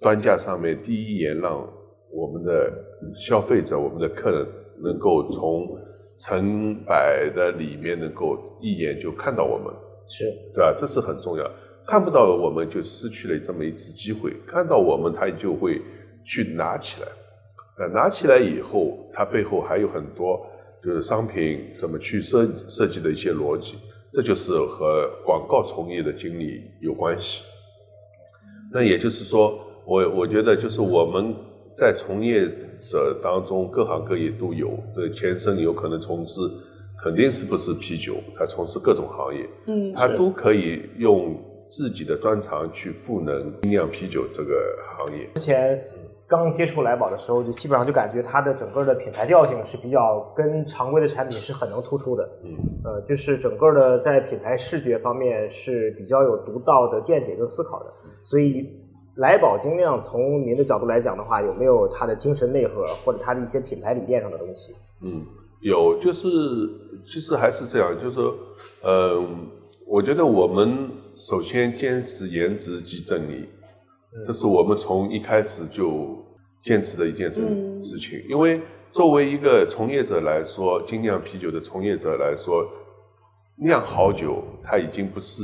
[0.00, 1.58] 端架上面第一眼让
[2.12, 2.72] 我们的
[3.16, 4.46] 消费者、我们的客人
[4.82, 5.68] 能够从
[6.18, 9.72] 成百的里面能够一眼就看到我们。
[10.10, 10.74] 是对吧？
[10.74, 11.44] 这是很重要。
[11.86, 15.82] 看不到我们就失去了这么一次机会，看到我们他就会
[16.24, 17.08] 去拿起来。
[17.78, 20.44] 呃，拿起来以后，它背后还有很多
[20.82, 23.76] 就是商品怎么去设设计的一些逻辑，
[24.10, 27.44] 这就是和广告从业的经历有关系。
[28.72, 31.34] 那也就是说，我我觉得就是我们
[31.78, 32.44] 在从业
[32.80, 36.40] 者当中，各行各业都有，这前身有可能从事，
[37.04, 45.30] 肯定是不是啤酒，他从事各种行业，嗯他都可以用自己的专长去赋能精酿啤酒这个行业。
[45.36, 45.80] 之前
[46.26, 52.28] 刚接触来宝的时候，就基本上就感觉它的整个的品牌调性是比较跟常规的产品是很能突出的。
[52.42, 57.92] 嗯，呃，就是整个的在品牌视觉方面是比较有独到的见解跟思考的。
[58.20, 58.68] 所以，
[59.18, 64.72] 来宝精酿从您的角度来讲的话，有没有它的精神内核或者它的一些品牌理念上的东西？
[65.02, 65.24] 嗯，
[65.60, 66.28] 有，就是
[67.04, 68.34] 其实还是这样，就是说，
[68.82, 69.20] 呃，
[69.88, 73.44] 我觉得我们首先坚持颜值即正义，
[74.24, 76.16] 这是我们从一开始就
[76.62, 77.42] 坚持的一件事
[77.80, 78.22] 事情。
[78.28, 78.60] 因为
[78.92, 82.64] 作为一个从业者来说，精酿啤酒的从业者来说，
[83.56, 85.42] 酿好酒它已经不是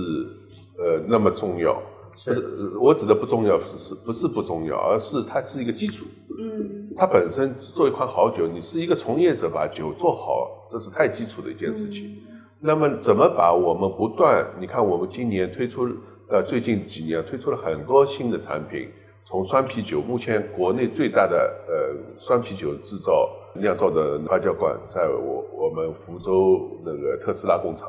[0.78, 1.82] 呃那么重要。
[2.14, 6.04] 不是，我指的不重要，不是不是不重要，而是它是一个基础。
[6.38, 12.16] 嗯，它本身做一款好酒，你是一个从业者，把酒做好，这是太基础的一件事情。
[12.60, 14.46] 那么，怎么把我们不断？
[14.60, 15.88] 你看，我们今年推出，
[16.28, 18.88] 呃，最近几年推出了很多新的产品，
[19.24, 21.74] 从酸啤酒，目前国内最大的呃
[22.16, 27.88] 酸啤酒制造酿造的发酵馆，在我我们福州那个特斯拉工厂，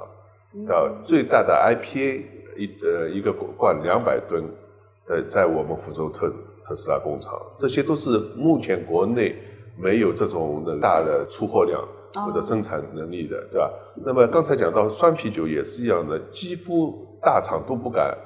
[0.68, 2.35] 到最大的 IPA。
[2.58, 4.44] 一呃一个罐两百吨，
[5.08, 6.32] 呃，在我们福州特
[6.64, 9.36] 特斯拉工厂，这些都是目前国内
[9.78, 11.82] 没有这种的大的出货量
[12.14, 13.72] 或者生产能力的，对吧？
[14.06, 18.18] 那么刚才讲到酸啤酒也是一样的，几乎大厂都不敢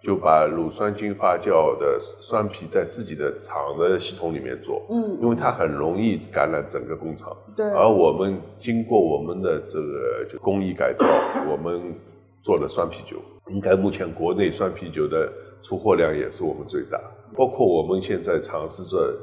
[0.00, 7.36] 就把乳酸菌发酵的酸啤在自己的厂的系统里面做，嗯，因为它很容易感染整个工厂。
[7.56, 7.66] 对。
[7.70, 11.04] 而我们经过我们的这个就工艺改造，
[11.50, 11.94] 我们
[12.40, 13.16] 做了酸啤酒。
[13.50, 15.32] 应该目前国内酸啤酒的
[15.62, 17.00] 出货量也是我们最大，
[17.34, 19.16] 包括我们现在尝试着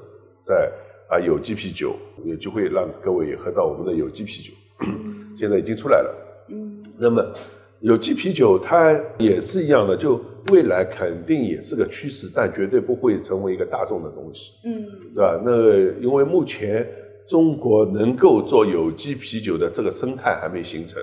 [0.43, 0.71] 在
[1.09, 4.53] 啊有机啤酒，有机会让各位也喝到我们的有机啤酒，
[5.37, 6.45] 现在已经出来了。
[6.49, 7.23] 嗯，那么
[7.81, 10.19] 有机啤酒它也是一样的，就
[10.51, 14.53] 未来肯定也是个趋势，但绝对不会成为一个大众的东西。
[14.63, 15.39] 嗯，对吧？
[15.45, 15.51] 那
[16.01, 16.87] 因为目前
[17.27, 20.99] 中国能够做有机啤酒的这个生态还没形成。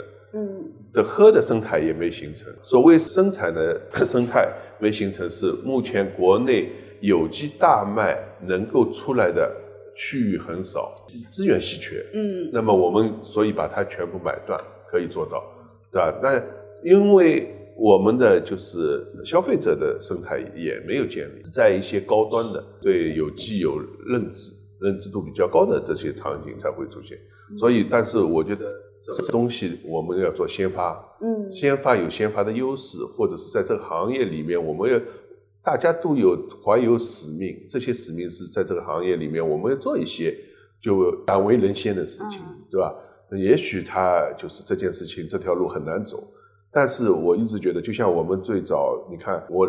[0.93, 0.95] 嗯。
[0.95, 4.47] 的喝的生态也没形成，所谓生产的 生态
[4.79, 6.71] 没形成，是目前国内
[7.01, 9.51] 有机大麦能够出来的
[9.97, 10.91] 区域很少，
[11.31, 12.05] 资源稀缺。
[12.13, 15.43] 嗯，那么我们所以把它全部买断，可以做到，
[15.91, 16.21] 对吧？
[16.23, 16.43] 那
[16.85, 27.19] 因为我们的就是消费者的生态也没有建立，在一些高端的对有机有认知、认知度比较高的这些场景才会出现。
[27.59, 28.71] 所以，但是我觉得。
[29.03, 35.01] 这个东西我们要做先发，嗯，先发有先发的优势，或者是在这个行业里面，我们要
[35.63, 40.37] 大家都有怀有使命，这些使命是在这个行业里面，我们要做一些
[40.81, 42.41] 就敢为人先的事情，
[42.71, 42.95] 对吧？
[43.33, 46.23] 也许他就是这件事情这条路很难走，
[46.71, 49.67] 但是我一直觉得，就像我们最早，你看我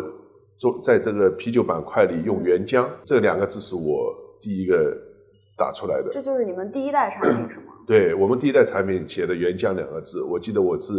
[0.58, 4.94] 做在这个啤酒板块里用原浆这两个字是我第一个
[5.56, 7.72] 打出来的，这就是你们第一代产品是吗？
[7.86, 10.92] 对我们第一代产品写的“原浆”两个字，我记得我是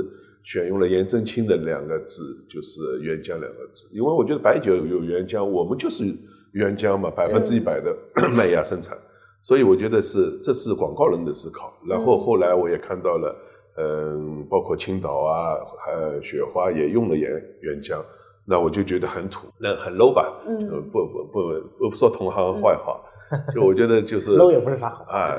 [0.43, 6.05] 选用了颜真卿的两个字，就是“原浆”两个字，因为我觉得白酒有原浆，我们就是
[6.53, 7.95] 原浆嘛，百分之一百的
[8.37, 8.95] 麦芽生产，
[9.41, 11.73] 所以我觉得是这是广告人的思考。
[11.89, 13.35] 然后后来我也看到了，
[13.77, 15.57] 嗯，包括青岛啊，
[15.91, 17.31] 呃雪花也用了原
[17.61, 17.99] 原浆，
[18.45, 20.31] 那我就觉得很土，那很 low 吧？
[20.45, 20.59] 嗯，
[20.91, 21.39] 不不不，
[21.79, 23.01] 我不说同行坏话。
[23.53, 25.03] 就我觉得就是 low 也不是啥好。
[25.05, 25.37] 啊，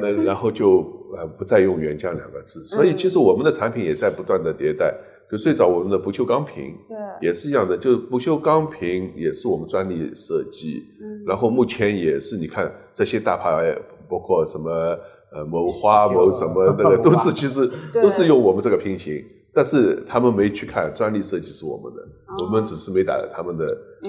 [0.00, 0.78] 那 然后就
[1.16, 4.94] 呃不再用原浆两个字，所以其实我们的产品也在不断的迭代。
[5.30, 6.96] 就最早我们的不锈钢瓶，对，
[7.28, 10.82] 也是一样的，就不锈钢瓶也是我们专利设计。
[11.00, 13.72] 嗯，然后目前也是你看这些大牌，
[14.08, 14.70] 包括什么
[15.32, 19.24] 呃某花某什么那个 都是其实都是用我们这个瓶型。
[19.52, 22.06] 但是他们没去看专利设计是我们的，
[22.44, 23.66] 我们只是没打他们的，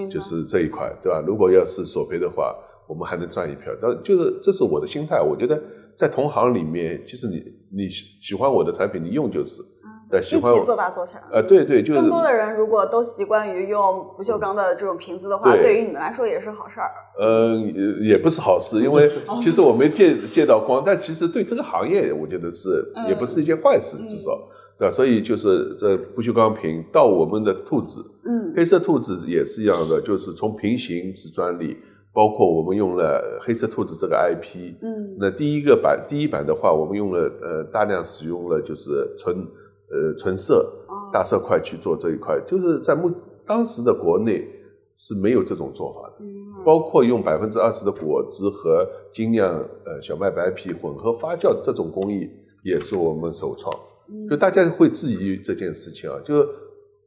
[0.09, 1.23] 就是这一块，对吧？
[1.25, 2.55] 如果要是索赔的话，
[2.87, 3.73] 我们还能赚一票。
[3.81, 5.59] 但就是这是我的心态，我觉得
[5.95, 7.43] 在同行里面，其实你
[7.75, 9.63] 你喜欢我的产品，你用就是，
[10.11, 11.19] 对，喜欢一起做大做强。
[11.31, 16.91] 呃，对对，就是更多的人如果都习惯于用不锈钢的这种瓶子的话，对于你们来说也是好事儿。
[17.19, 17.73] 嗯，
[18.03, 19.11] 也不是好事，因为
[19.41, 24.39] 其实我没见见到光，但其实对这个行业，我觉得是也不是一件坏事，至少。
[24.81, 24.91] 对吧？
[24.91, 31.77] 所以就是这不锈钢瓶到我们的兔子，嗯，黑色兔子也是一样的，就是从平行是专利，
[32.11, 39.37] 包括我们用了黑色兔子这个 IP，嗯，那第一个版第一版的话，我们用了呃大量使用了就是纯
[39.91, 40.67] 呃纯色
[41.13, 43.11] 大色块去做这一块，就是在目
[43.45, 44.47] 当时的国内
[44.95, 46.25] 是没有这种做法的，
[46.65, 49.47] 包括用百分之二十的果汁和精酿
[49.85, 52.27] 呃小麦白啤混合发酵的这种工艺
[52.63, 53.71] 也是我们首创。
[54.29, 56.45] 就大家会质疑这件事情啊，就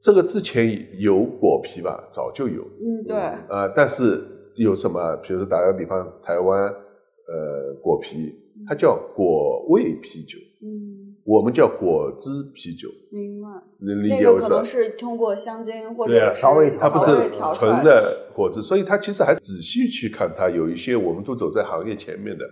[0.01, 2.63] 这个之前有果皮吧，早就有。
[2.63, 3.17] 嗯，对。
[3.49, 4.23] 呃，但是
[4.57, 5.17] 有什么？
[5.17, 8.35] 比如说打个比方，台湾呃果皮，
[8.67, 10.39] 它叫果味啤酒。
[10.63, 11.15] 嗯。
[11.25, 12.89] 我们叫果汁啤酒。
[13.11, 13.49] 明白。
[13.81, 22.45] 那个可能是通过香精或者调味，它不是纯的果汁，所以它其实还仔细去看它，有一些我们都走在行业前面的。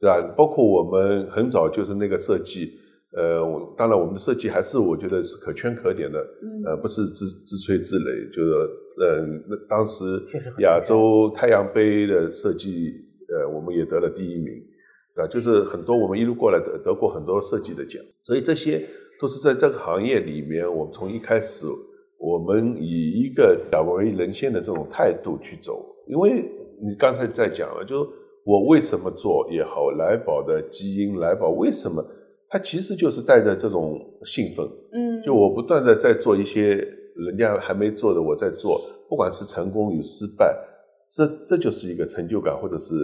[0.00, 0.20] 对吧？
[0.36, 2.72] 包括我们很早就是那个设计，
[3.16, 6.18] 呃，我当然我们的设计还是我觉得是可圈可点的，
[6.66, 8.52] 呃，不是自自吹自擂，就是
[8.98, 10.04] 呃，那当时
[10.60, 12.92] 亚洲太阳杯的设计，
[13.28, 14.54] 呃，我们也得了第一名，
[15.14, 15.28] 对吧？
[15.28, 18.84] 就是很多我们一路过来得得过很多设计的奖，所以这些
[19.20, 21.66] 都是在这个行业里面，我们从一开始
[22.18, 26.50] 我们以一个打为人先的这种态度去走，因为
[26.82, 28.06] 你刚才在讲了，就。
[28.46, 32.04] 我为什么做也好，来宝的基因，来宝为什么？
[32.48, 36.76] 它其实就是带着这种兴奋，嗯，就我不断的在做一些
[37.16, 40.56] 人家还没做的，我在做，不管是成功与失败，
[41.10, 42.94] 这这就是一个成就感，或者是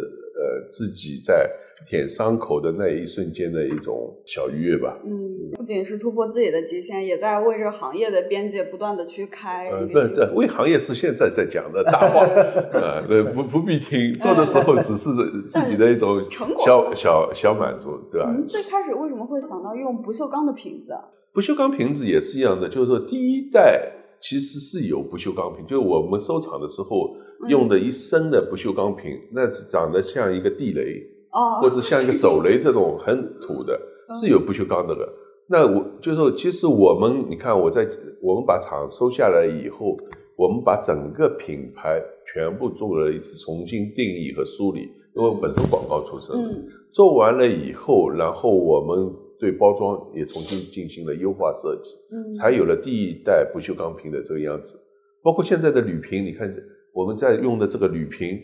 [0.40, 1.50] 呃自己在。
[1.86, 4.98] 舔伤口的那一瞬间的一种小愉悦吧。
[5.02, 9.70] 嗯，不仅是突破自己的极限，也在为这个行业的边界不断的去开。
[9.70, 12.20] 呃，不，这为行业是现在在讲的大话
[12.78, 14.12] 啊，对， 不不必听。
[14.18, 15.08] 做的时候只是
[15.48, 18.30] 自己的一种小 小小满足，对吧？
[18.46, 20.92] 最开始为什么会想到用不锈钢的瓶子？
[21.32, 27.16] 不锈钢瓶子也是一样的，就是说第一代其实是有不锈钢瓶，就是我们收藏的时候
[27.48, 31.02] 用的一升的不锈钢瓶，那是长得像一个地雷。
[31.32, 33.80] 哦，或者像一个手雷这种很土的，
[34.20, 34.96] 是有不锈钢的。
[35.46, 37.88] 那我就说，其实我们你看，我在
[38.20, 39.96] 我们把厂收下来以后，
[40.34, 44.80] 我们把整个品牌全部做了一次重新定义和梳理。
[45.14, 46.36] 因为我本身广告出身，
[46.92, 54.78] 做完了以后，然后我们对包装也重新进行了优化设计，嗯才有了第一代不锈钢瓶的这个样子。
[55.22, 56.54] 包括现在的铝瓶，你看
[56.92, 58.38] 我们在用的这个铝瓶。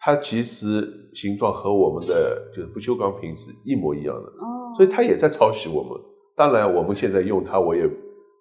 [0.00, 6.00] 它其实形状和我们的就是不锈钢瓶是一模一样的，哦，所以它也在抄袭我们。
[6.36, 7.82] 当然，我们现在用它，我也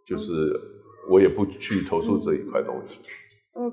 [0.06, 0.54] 就是
[1.10, 3.00] 我也不去投诉这一块东西。
[3.00, 3.10] 嗯，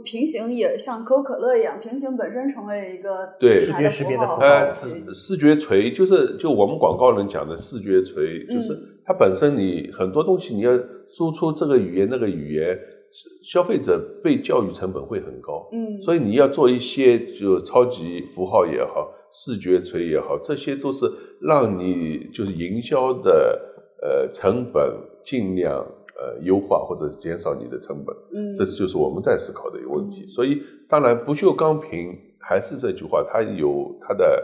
[0.05, 4.41] 平行也像可口可乐一样，平行本身成为一个对视觉识别的符号。
[4.41, 4.75] 呃，
[5.15, 10.71] 视觉锤就是就我们广告人讲的视觉锤，就是它本身你很多东西你要
[11.09, 12.79] 输出这个语言那个语言。
[13.45, 21.07] 消费者被教育成本会很高，嗯，所以你要做一些就超级符号也好，视觉锤也好，这些都是
[21.41, 23.61] 让你就是营销的
[24.03, 24.93] 呃成本
[25.25, 25.87] 尽量
[26.25, 30.27] 呃优化或者减少你的成本，嗯，这就是我们在思考的一个问题。
[30.27, 34.43] 所以当然不锈钢瓶还是这句话，它有它的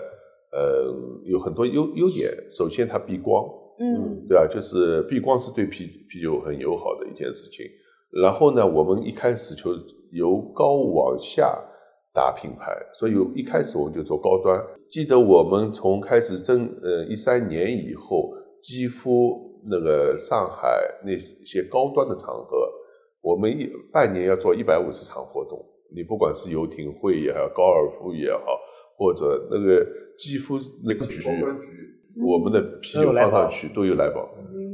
[0.52, 2.30] 呃有很多优优点。
[2.50, 3.44] 首先它避光，
[3.78, 4.46] 嗯，对吧？
[4.46, 7.64] 就是避光是对啤啤酒很友好的一件事情。
[8.10, 9.70] 然后呢，我们一开始就
[10.10, 11.56] 由高往下
[12.12, 14.60] 打品牌，所以一开始我们就做高端。
[14.90, 22.70] 记得我们从开始真呃一三年以后，几乎那个上海那些高端的场合，
[23.20, 25.64] 我们一半年要做一百五十场活动。
[25.94, 28.58] 你不管是游艇会也好，高尔夫也好，
[28.96, 29.84] 或者那个
[30.16, 31.20] 几乎那个局，
[32.24, 34.28] 我们的啤酒放上去都有来宝。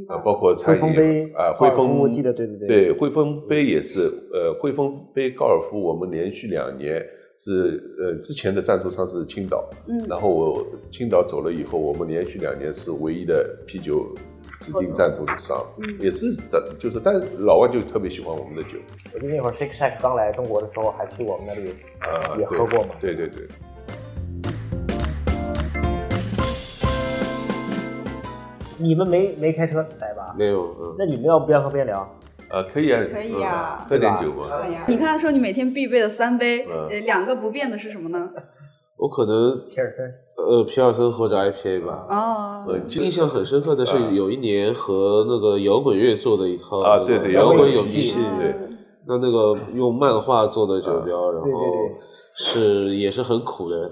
[0.07, 7.05] 啊，包括餐饮啊，汇丰，我记得，对对对，对汇丰杯也是，呃，汇丰杯高尔夫，我们连续两年
[7.37, 14.07] 是，呃，之前的赞助商是青岛，嗯，然后我青岛走了以后，我们连续两年是唯一的啤酒
[14.59, 18.77] 指定赞助商，嗯，也是的，就是，但是老外就特别喜欢我们的酒。
[19.13, 23.47] 我记得那会儿 Shake Shack 刚来中国的时候，还去我们那里啊，也喝过嘛，对对对。
[28.79, 30.35] 你们没没开车来吧？
[30.37, 30.95] 没有，嗯。
[30.99, 32.07] 那你们要边喝边聊？
[32.49, 34.47] 呃，可以啊，可以啊，喝点酒嘛。
[34.49, 34.85] 可以啊。
[34.87, 38.29] 你看，说你每天必备的三杯，呃，两个不变的是什么呢？
[38.97, 42.05] 我可能皮尔森，呃，皮尔森或者 IPA 吧。
[42.09, 42.65] 哦。
[42.67, 48.55] 呃，印象很深刻的是有一年和那个摇滚乐做的一套啊，对对，摇滚有戏，对。
[49.07, 51.49] 那那个用漫画做的酒标，然后
[52.33, 53.89] 是也是很苦的。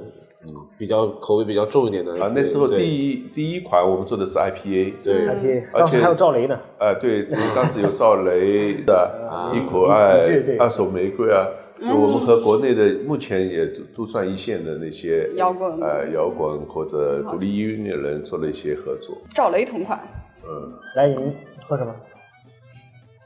[0.77, 7.23] 比较口味比较重一点的啊，那时候第一第一款我们做的是 IPA，对，IPA，当时还有赵雷呢，啊，对，
[7.55, 9.11] 当时有赵雷的
[9.55, 10.21] 一口爱，
[10.59, 11.47] 二手玫瑰啊，
[11.93, 19.17] 我们和国内的目前也都算一线的那些摇滚，呃，摇滚或者独立音乐人做了一些合作。
[19.33, 19.99] 赵雷同款，
[20.47, 21.33] 嗯，来，你
[21.67, 21.95] 喝什么？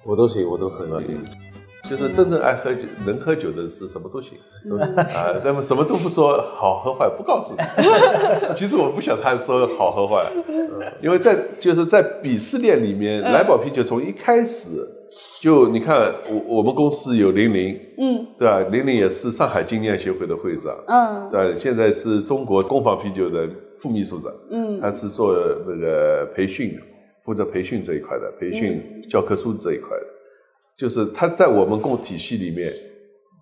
[0.04, 1.18] 我都行，我都可以。
[1.90, 4.38] 就是真正爱喝酒、能喝酒的是什么都行，
[4.70, 5.42] 都行啊。
[5.44, 7.60] 那么什么都不说好和坏，不告诉你。
[8.56, 10.24] 其实我不想他说好和坏，
[11.02, 14.86] 因为在就是在鄙视链里面，来宝啤酒从一开始
[15.42, 18.60] 就你看，我我们公司有玲玲，嗯，对吧？
[18.70, 25.34] 玲玲也是上海精酿协会的会长，嗯，对，现在是中国工坊啤酒的副秘书长，嗯，他是做
[25.66, 26.78] 那个培训，
[27.24, 30.06] 负责培训这一块的，培训教科书这一块的。
[30.78, 32.72] 就是他在我们共体系里面，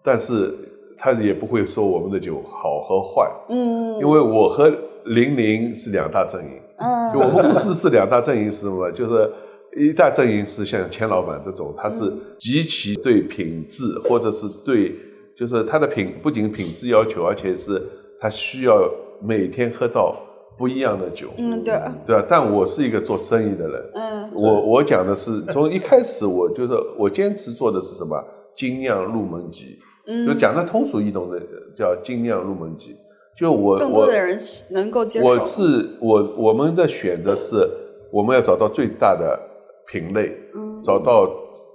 [0.03, 0.53] 但是
[0.97, 4.71] 他也不会说我们的酒好和坏，嗯，因为我和
[5.05, 8.91] 玲玲是两大阵营，嗯就我们公司是两大阵营是什么？
[8.91, 9.31] 就是
[9.77, 14.95] 一大阵营是像钱老板这种，他是极其对品质或者是对，
[15.35, 17.81] 就是他的品不仅品质要求，而且是
[18.19, 18.89] 他需要
[19.21, 20.15] 每天喝到
[20.57, 22.25] 不一样的酒，嗯，对，对吧？
[22.27, 28.23] 但我是一个做生意的人，嗯我我讲的是从一开始我就是我坚持做的是什么
[28.55, 31.39] 精酿入门级，嗯就嗯，讲的通俗易懂的
[31.75, 32.95] 叫精酿入门级。
[33.37, 34.35] 就我更多的人
[34.71, 35.25] 能够接受。
[35.27, 35.61] 我是
[36.01, 37.69] 我我们的选择是，
[38.11, 39.39] 我们要找到最大的
[39.87, 41.27] 品类，嗯找到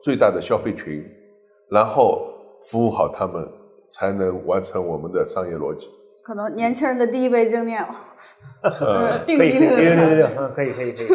[0.02, 1.04] 最大的消费群，
[1.68, 2.28] 然后
[2.66, 3.48] 服务好他们，
[3.90, 5.88] 才能完成我们的商业逻辑。
[6.22, 7.84] 可能年轻人的第一杯经验，
[8.62, 11.08] 呃，定定对对对对，嗯，可以可以可以。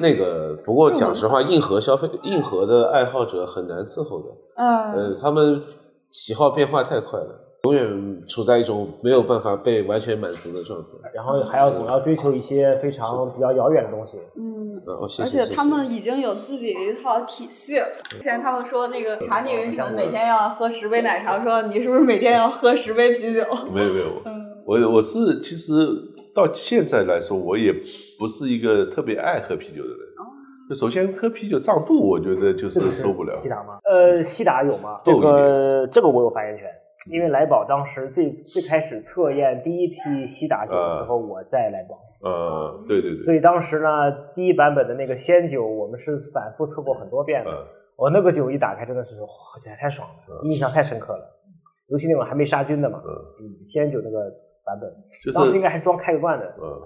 [0.00, 4.26] 那个，不过讲实话，硬核消费、硬核的爱好者很难伺候的。
[4.56, 5.62] 嗯呃，他们
[6.12, 10.88] 喜好变化太快了，永远处在一种没有办法被完全满足的状态。
[11.14, 14.18] 然后还要总要追求一些非常比较遥远的东西。
[14.36, 14.80] 嗯。
[14.86, 17.88] 然后而谢，谢谢且他们已经有自己的一套体系了。
[18.10, 23.42] 之前他们说那个茶逆云城每天要喝十杯奶茶，说你是不是每天要喝十杯啤酒？
[23.74, 25.72] 没有没有，嗯我我是其实
[26.34, 27.72] 到现在来说，我也
[28.18, 29.98] 不是一个特别爱喝啤酒的人。
[30.68, 33.34] 就首先喝啤酒胀肚，我觉得就是受不了。
[33.34, 33.76] 西达吗？
[33.90, 35.00] 呃，西达有吗？
[35.02, 36.66] 这个这个我有发言权，
[37.10, 47.50] 因为来宝当时最最开始测验第一批西打酒的时候，我在来宝，呃，对对对所，以当时呢，第一版本的那个鲜酒，我们是反复测过很多遍的。
[47.50, 47.66] 嗯
[47.98, 49.28] 我那个酒一打开，真的是哇，
[49.60, 51.36] 这太爽了，印象太深刻了。
[51.88, 54.20] 尤其那种还没杀菌的嘛，嗯，鲜酒那个
[54.64, 54.88] 版本，
[55.24, 56.46] 就是当时应该还装开个罐的。
[56.62, 56.78] 嗯，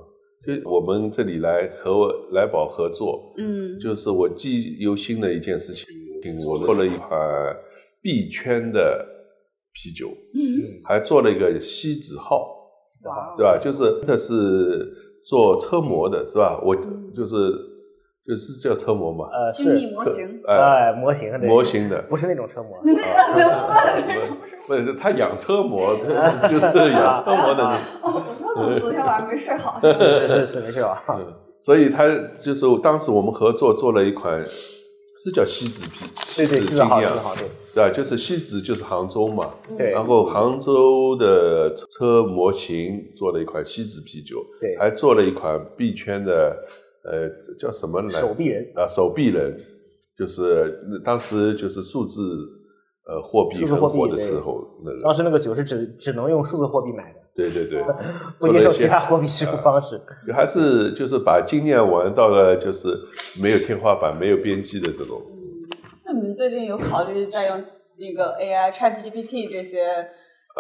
[0.47, 5.87] 就我们这里来和我来宝合作，嗯就是我记忆犹新的一件事情，
[6.47, 7.21] 我做了一款
[8.01, 9.07] 币圈的
[9.73, 12.57] 啤酒，嗯，还做了一个锡纸号，
[13.07, 13.59] 哇对吧？
[13.63, 14.93] 就是这是
[15.25, 16.61] 做车模的，是吧？
[16.65, 17.53] 我就是
[18.27, 20.41] 就是叫车模嘛，呃，精密是，模型。
[20.47, 22.03] 哎，呃，模型对模型的。
[22.03, 22.79] 不是那种车模。
[22.85, 25.97] 那 个不是他养车模，
[26.49, 29.81] 就是养车模的那 哦，我怎么昨天晚上没睡好？
[29.83, 31.03] 是是是是，没事吧？
[31.09, 32.07] 嗯，所以他
[32.39, 34.45] 就是当时我们合作做了一款，
[35.23, 36.05] 是叫锡纸啤，
[36.37, 37.91] 对对，锡纸好，对对吧？
[37.91, 46.57] 就是锡纸就是杭州嘛，对然后杭州的车模型做了一款锡纸啤酒，对还做了一款币圈的，
[47.05, 48.09] 呃，叫什么来？
[48.09, 49.61] 手臂人啊，手臂人，
[50.19, 52.21] 就是当时就是数字
[53.07, 57.83] 呃货币很火的时候，那个，当时那个酒是只只能用数字货币买的，对对对，
[58.39, 60.01] 不接受其他货币支付方式。
[60.33, 62.89] 还是就是把经验玩到了就是
[63.41, 65.21] 没有天花板、没有边际的这种。
[66.05, 67.65] 那你们最近有考虑在用
[67.99, 69.79] 那个 AI ChatGPT 这些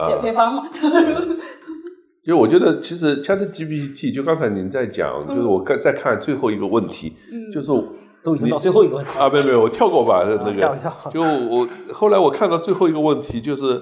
[0.06, 0.62] 写配方吗？
[2.24, 7.66] 就我觉得，其实 ChatGPT 就刚才您在讲，就是我刚在看最后一个问题，嗯就是
[8.22, 10.76] 都已经到最后一个问题啊，没有没有，我跳过吧，那个
[11.12, 13.80] 就我后来我看到最后一个问题，就是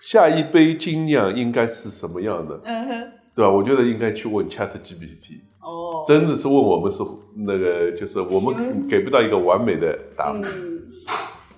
[0.00, 3.50] 下一杯精酿应该是什么样的，嗯哼，对吧？
[3.50, 7.02] 我觉得应该去问 ChatGPT，哦，真的是问我们是
[7.36, 10.90] 那个，就是我们给不到一个完美的答复，嗯，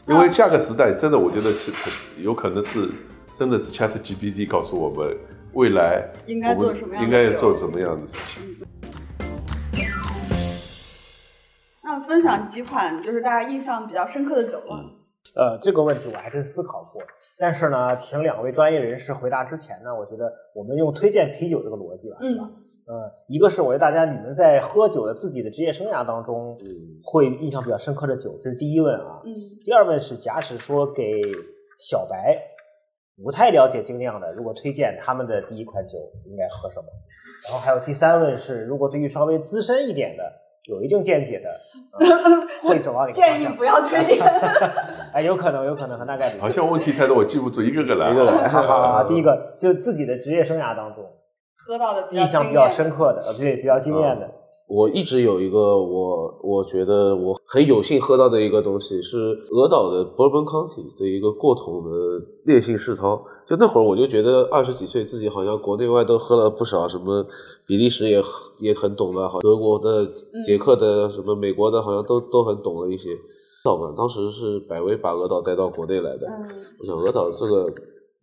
[0.09, 1.72] 因为下个时代真的，我觉得是
[2.20, 2.88] 有可能是
[3.36, 5.16] 真的是 ChatGPT 告诉我们
[5.53, 8.57] 未来应该做什么样的应该要做什么样的事情。
[11.84, 14.82] 那分享几款就是大家印象比较深刻的酒吧。
[15.34, 17.00] 呃，这个问题我还真思考过，
[17.38, 22.50] 但是呢，请两位专业人士回答之前呢，我觉得我们用推荐啤酒这个逻辑吧，是吧？
[22.86, 26.66] 呃，一个是我觉得大家你们在喝酒的自己的职业生涯当中，嗯，
[27.04, 29.22] 会印象比较深刻的酒，这是第一问啊。
[29.24, 29.32] 嗯
[29.64, 31.10] 第二问是，假使说给
[31.78, 32.36] 小白
[33.24, 36.86] 不太了解精酿的，如果推荐他们的第一款酒应该喝什么？
[37.48, 40.30] 然后还有第三问是，如果对于稍微资深一点的、
[40.68, 41.60] 有一定见解的，
[41.93, 43.38] 呃会走到哪个方向？
[43.38, 44.18] 建议不要推荐。
[45.12, 46.40] 哎，有可能，有可能，很大概率。
[46.40, 48.11] 好像问题太多，我记不住，一个个来。
[48.11, 51.05] 一个个来好好好，第一个就自己的职业生涯当中
[51.57, 54.30] 喝到的比较印象比较深刻的，呃，对，比较惊艳的，
[54.68, 59.18] 我一直有一个我我觉得我很有幸喝到的一个东西，是
[59.50, 61.90] 俄岛的 Bourbon County 的一个过桶的
[62.44, 63.22] 烈性世涛。
[63.46, 67.26] 就那会儿我就觉得二十几岁自己好像国内外都喝了不少，什么
[67.66, 68.22] 比利时也
[68.60, 70.06] 也很懂了，好德国的、
[70.44, 73.10] 捷克的、什么美国的，好像都都很懂了一些。
[73.64, 76.26] 岛嘛，当时是百威把俄岛带到国内来的。
[76.26, 76.48] 嗯
[76.80, 77.72] 我想俄岛这个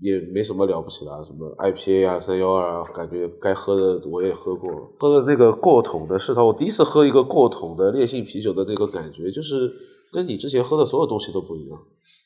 [0.01, 4.77] 也没什么了不起的啊，什么 IPA 啊、三幺二啊，感觉该喝的我也喝过了。
[4.97, 9.69] 喝的那个过桶的世涛，我第一次喝一个过桶的烈性啤酒的那个感觉，就是
[10.13, 11.77] 跟你之前喝的所有东西都不一样，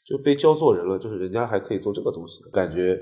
[0.06, 3.00] 就被教做人了，就是人家还可以做这个东西，感觉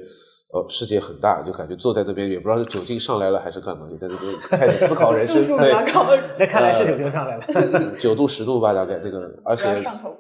[0.53, 5.37] 呃，世界很大，就感觉坐在那边也不知道是酒精上来了还是干嘛，就在那边开始思考人生。
[5.37, 6.05] 度数比较高，
[6.39, 7.93] 那看来是酒精上来了。
[7.99, 10.15] 九度十度吧，大概那个，而且上头。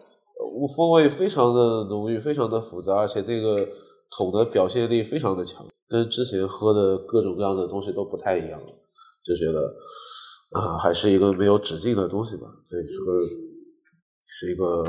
[0.75, 3.57] 风味非常的浓郁，非常的复杂，而且那个
[4.17, 8.61] 桶的表现力非常的强，跟之前喝的各种各样的东西都不太一样，
[9.23, 9.73] 就觉得
[10.51, 12.47] 啊，还是一个没有止境的东西吧。
[12.69, 13.11] 对，是个
[14.27, 14.83] 是一个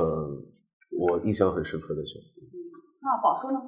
[0.99, 2.21] 我印象很深刻的酒。
[3.01, 3.59] 那宝叔呢？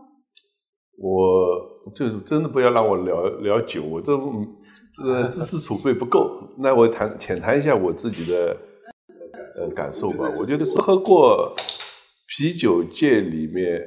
[0.96, 4.12] 我就是真的不要让我聊聊酒，我这
[4.96, 6.54] 这个知识储备不够。
[6.58, 8.56] 那我谈浅谈一下我自己的
[9.58, 10.32] 呃感受吧。
[10.38, 11.52] 我觉得是喝过
[12.28, 13.84] 啤酒界里面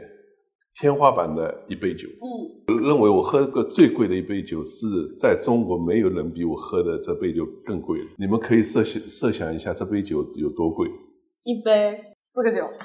[0.80, 2.07] 天花板的一杯酒。
[2.21, 4.86] 嗯，认为我喝过最贵的一杯酒是
[5.17, 7.99] 在中国没有人比我喝的这杯酒更贵。
[8.17, 10.88] 你们可以设想设想一下这杯酒有多贵？
[11.43, 12.67] 一杯四个酒。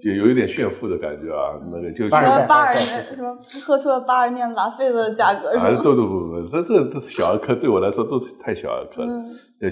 [0.00, 5.80] 就有一点炫富的感觉啊，那个就八二年什么喝出了八二年拉菲的价格是吗？
[5.82, 9.24] 不不不不，这这这小儿科对我来说都是太小儿科了。
[9.60, 9.68] 那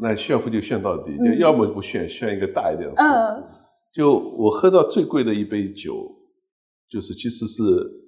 [0.00, 2.94] 那炫富就炫到底，就要么不炫，炫一个大一点的。
[2.96, 3.44] 嗯，
[3.96, 6.06] 就我喝到最贵的一杯酒，
[6.90, 7.62] 就是其实是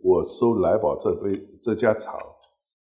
[0.04, 2.14] 我收来宝这杯这家厂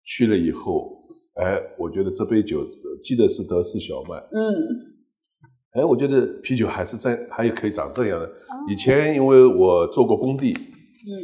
[0.04, 0.98] 去了以后，
[1.36, 2.66] 哎，我觉得这杯酒
[3.04, 4.18] 记得是德式小麦。
[4.32, 4.42] 嗯。
[5.74, 8.28] 哎，我觉得啤酒还是在，还有可以长这样的。
[8.68, 10.58] 以前因为我做过工地，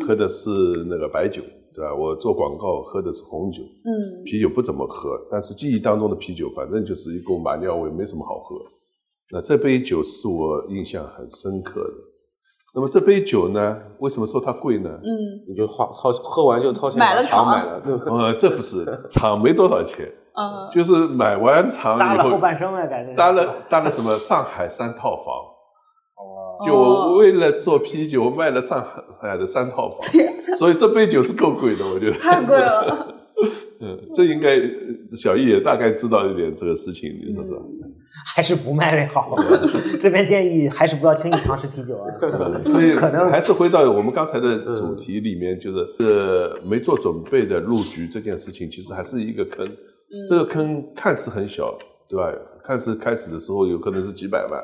[0.06, 0.52] 喝的是
[0.88, 1.42] 那个白酒，
[1.74, 1.96] 对吧？
[1.96, 5.18] 我做广告喝的是红酒，嗯，啤酒不怎么喝。
[5.32, 8.56] 但是记忆当中的啤酒，反正就是一股马尿味，没什么好喝。
[9.32, 11.94] 那这杯酒是我印象很深刻的。
[12.74, 14.90] 那么这杯酒呢，为什么说它贵呢？
[14.90, 15.10] 嗯，
[15.48, 20.10] 你就花掏喝完就掏钱买了厂买了 呃，这不是厂没多少钱。
[20.34, 25.26] 嗯， 就是买完厂以后，搭了后半生了，感觉搭了搭了什么上海三套房，
[26.16, 28.82] 哦，就为了做啤酒卖了上
[29.22, 30.00] 海的三套房，
[30.58, 33.16] 所以这杯酒是够贵的，我觉得太贵了。
[33.82, 34.58] 嗯，这应该
[35.18, 37.58] 小易也大概知道一点这个事情，你说说？
[38.36, 39.36] 还是不卖为好。
[40.00, 42.08] 这边建议还是不要轻易尝试啤酒啊。
[42.60, 49.70] 所以可能还是回到我们刚才的主题里面，就是呃没做准备的入局这件事情，其实还是一个坑。
[50.28, 52.32] 这个坑看似很小，对吧？
[52.64, 54.62] 看似开始的时候有可能是几百万，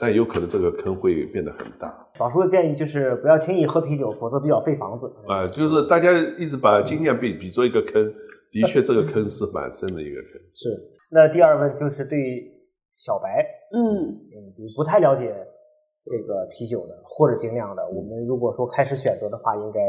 [0.00, 1.94] 但有可能这个坑会变得很大。
[2.18, 5.06] 宝叔的建议就是不要轻易喝啤酒，否则比较费房子。
[5.28, 8.12] 啊，就是大家一直把经验比比作一个坑，
[8.50, 10.32] 的确这个坑是蛮深的一个坑。
[10.54, 10.70] 是。
[11.10, 12.18] 那第二问就是对
[12.96, 14.34] 小白，嗯嗯，
[14.74, 15.34] 不太了解
[16.06, 19.80] 这个啤酒的或者精酿的，我们如果说开始选择的话，应该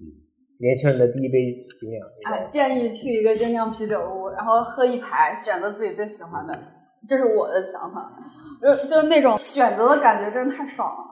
[0.00, 0.24] 嗯。
[0.60, 6.58] 年轻人的第一杯精酿，哎，建议去一个精酿啤酒屋，然后喝一排，选择自己最喜欢的，
[7.06, 8.10] 这是我的想法。
[8.60, 11.04] 就就是那种选择的感觉，真的太爽了。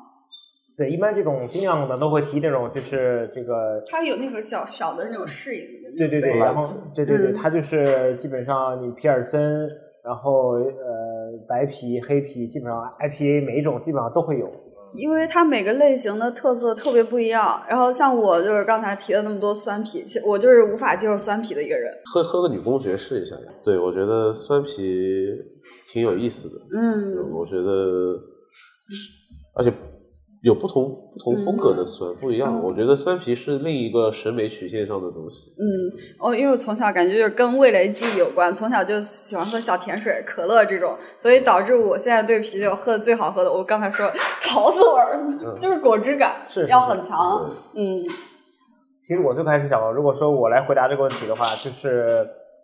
[0.77, 5.97] 对，一般这种精酿的都会提那种，就是这个，它有那个叫小的那种适应。
[5.97, 9.71] 对对对，然后对对对，它就是基本上你皮尔森，
[10.07, 14.49] 然后呃白啤、黑啤，基本上 IPA 每一种基本上都会有。
[14.95, 21.93] 因为它每个类型的特色特别不一样，然后像我就是刚才提了那么多酸啤，其实我就是无法接受酸啤的一个人。
[22.05, 23.43] 喝喝个女公爵试一下呀？
[23.63, 25.29] 对，我觉得酸啤
[25.85, 26.55] 挺有意思的。
[26.73, 28.17] 嗯，我觉得，
[29.55, 29.73] 而且。
[30.43, 35.53] 有不同不同风格的酸不一样，我觉得酸皮是另一个审美曲线上的东西。
[35.59, 35.65] 嗯，
[36.21, 44.09] 哦，因为我从小感觉就是跟味蕾记忆有关，从小就喜欢喝小甜水、可乐这种，所以导致我现在对啤酒喝的最好喝的，我刚才说
[44.43, 45.27] 桃子味儿，
[45.59, 47.51] 就是果汁感是要很强。
[47.75, 48.05] 嗯，
[49.01, 52.07] 其实我最开始想，如果说我来回答这个问题的话，就是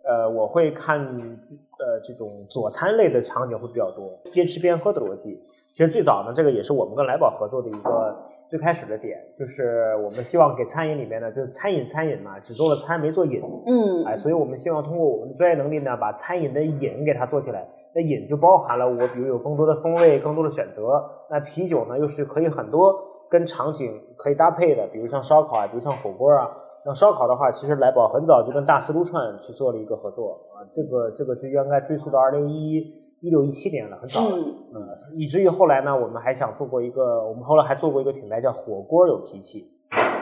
[0.04, 5.40] 呃，我会看呃这种佐餐类的场景会比较多，边吃边喝的逻辑。
[5.72, 8.14] 其实最早呢，这个也是我们跟来宝合作的一个
[8.50, 17.66] 最开始的点，就是我们希望给餐饮里面呢，就是餐饮餐饮嘛，只做了餐没做饮，嗯，哎，所以我们希望通过我们的专业能力呢，把餐饮的饮给它做起来。
[17.94, 21.02] 那饮就包含了我，比如有更多的风味，更多的选择。
[21.30, 22.94] 那啤酒呢，又是可以很多
[23.30, 26.50] 跟场景可以搭配的，比如像烧烤啊，比如像火锅啊。
[26.84, 32.76] 那烧烤的话，其实来宝很早就跟大思撸串去做了一个合作啊，这个这个就应该追溯到二零一。
[32.76, 34.36] 一六一七年了，很早了，
[34.74, 39.70] 嗯，以至于后来呢，我们还想做过一个，我们后来还做过一个品牌叫火锅有脾气，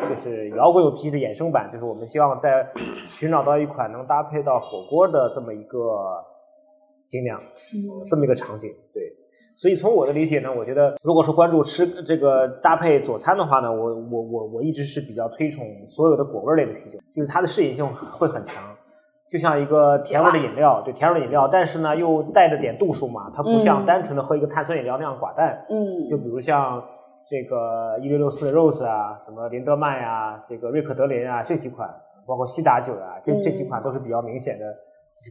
[0.08, 2.66] 就是摇滚有脾气的衍生版，就是我们希望在
[3.02, 5.78] 寻找到一款能搭配到火锅的这么一个
[7.06, 7.40] 精酿，
[8.08, 9.02] 这么一个场景，对，
[9.56, 18.62] 所以从我的理解呢，我觉得如果说关注吃这个搭配佐餐的话呢，我我我我一直是比较推崇所有的果味类的啤酒，就是它的适应性会很强。
[19.30, 25.64] 就像一个甜味的饮料，对甜味的饮料，但是呢又带着点度数嘛，它不像单纯的喝一个碳酸饮料那样寡淡。
[25.68, 26.82] 嗯，就比如像
[27.24, 31.88] 这个一六六四 Rose 啊，什么林德曼呀、这个瑞克德林啊这几款，
[32.26, 34.64] 包括西达酒啊，这这几款都是比较明显的，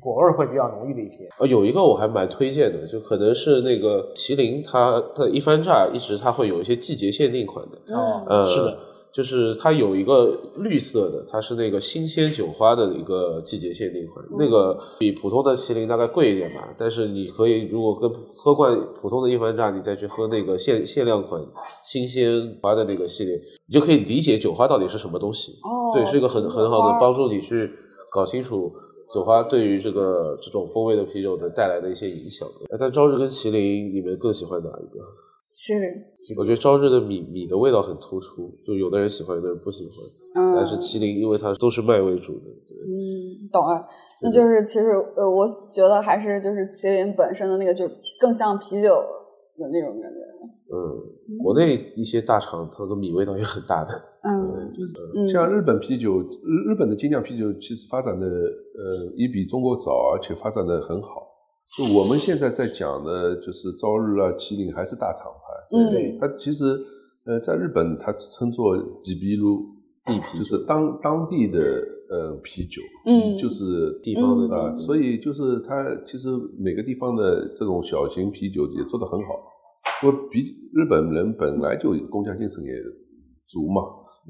[0.01, 1.27] 果味儿会比较浓郁的一些。
[1.37, 8.77] 呃，有一个我还蛮推荐的，就可能是那个麒麟，它它一番榨一直它会有一些季节限定款的，哦呃，是的，
[9.11, 21.43] 就是它有一个绿色的，它是那个新鲜酒花的一个季节限定款，那个比普通的麒麟大概贵一点吧，但是你可以如果跟喝惯普通的一番榨，你再去喝那个限限量款
[21.83, 25.53] 新鲜花的那个系列，你就可以理解酒花到底是什么东西。
[25.63, 27.71] 哦，对，是一个很很好的帮助你去
[28.11, 28.71] 搞清楚
[29.11, 32.47] 酒花对于这个这种风味的啤酒的带来的一些影响。
[32.69, 35.03] 呃但朝日跟麒麟，你们更喜欢哪一个？
[35.59, 35.91] 麒麟，
[36.37, 39.95] 我觉得朝日的米米的味道很突出，就有的人喜欢，有的人不喜欢。
[40.39, 43.85] 嗯，但是麒麟因为它都是麦为主的，对，嗯，懂了。
[44.21, 44.87] 那就是其实
[45.17, 48.95] 呃，我觉得还是就是麒麟本身的那个，就是更像啤酒
[49.57, 50.17] 的那种感觉。
[50.71, 53.91] 嗯，国内一些大厂它的米味道也很大的，
[54.23, 61.27] 嗯就嗯像日本啤酒，日日本的精酿啤酒其实发展的呃也比中国早，而且发展的很好。
[61.77, 66.65] 就我们现在在讲的，就是朝日啊、麒麟还是大厂牌，嗯对它其实
[67.25, 69.65] 呃在日本它称作吉比鲁
[70.05, 71.59] 地啤，就是当当地的
[72.09, 79.27] 呃啤酒，嗯就是地方的啊，嗯所以就是它其实每个地方的这种小型啤酒也做得很好。
[80.01, 80.39] 因为比
[80.73, 82.71] 日本人本来就工匠精神也
[83.45, 83.81] 足嘛，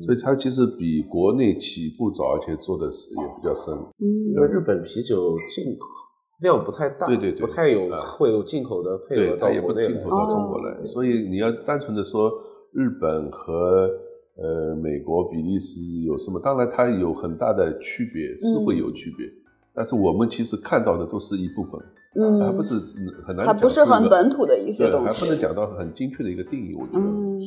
[0.06, 3.74] 所以它其实比国内起步早，而且做的是也比较深。
[4.00, 5.86] 嗯因为日本啤酒进口
[6.40, 12.32] 量不太大，对对对不太有啊会有进口的配对，合到它也不国内进口到中国来，哦所以你要单纯的说
[12.72, 13.90] 日本和
[14.38, 16.40] 呃美国、比利时有什么？
[16.40, 19.28] 当然它有很大的区别，是会有区别。
[19.74, 21.80] 但是我们其实看到的都是一部分，
[22.16, 22.76] 嗯，还不是
[23.26, 26.74] 很难讲出一个，还不是很本土的一些东西还不能讲到很精确的一个定义。
[26.74, 27.40] 我觉得，嗯。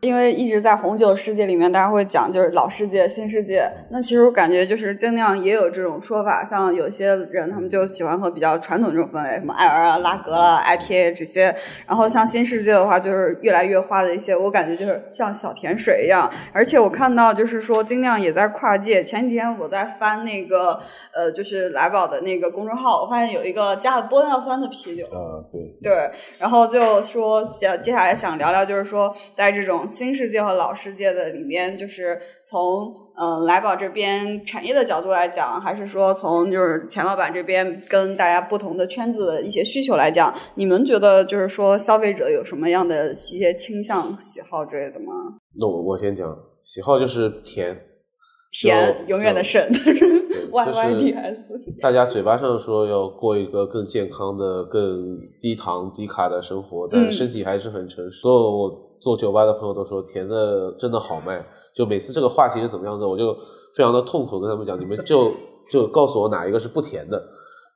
[0.00, 3.68] 因为一直在红酒世界里面，大家会讲就是老世界、新世界。
[3.90, 11.52] 那其实我感觉就是精酿也有这种说法，像有些人他们就喜欢喝比较传统这种分类，什么艾尔啊、拉格啦、IPA 这些。
[11.84, 16.30] 然后像新世界的话，就是越来越花的一些，我感觉就是像小甜水一样。
[16.52, 19.02] 而且我看到就是说精酿也在跨界。
[19.02, 20.78] 前几天我在翻那个
[21.12, 25.04] 呃，就是来宝的那个公众号，我发现有一个加了玻尿酸的啤酒。
[25.06, 45.12] 啊，对，对，然后就说接接下来想聊聊，就是说在这种新世界和老世界的里面，就是从嗯、呃来宝这边产业的角度来讲，还是说从就是钱老板这边跟大家不同的圈子的一些需求来讲，你们觉得就是说消费者有什么样的一些倾向、喜好之类的吗？
[45.60, 47.76] 那我我先讲，喜好就是甜，
[48.52, 49.68] 甜永远的神
[50.52, 51.60] ，Y 就 Y 是 D S。
[51.80, 58.20] 大家嘴巴上说要过一个更健康的、更低糖低卡的生活，但嗯身体还是很诚实。
[58.20, 61.44] 所以我做酒吧的朋友都说甜的真的好卖，
[61.74, 63.34] 就每次这个话题是怎么样的，我就
[63.74, 65.32] 非常的痛苦跟他们讲，你们就
[65.70, 67.22] 就告诉我哪一个是不甜的。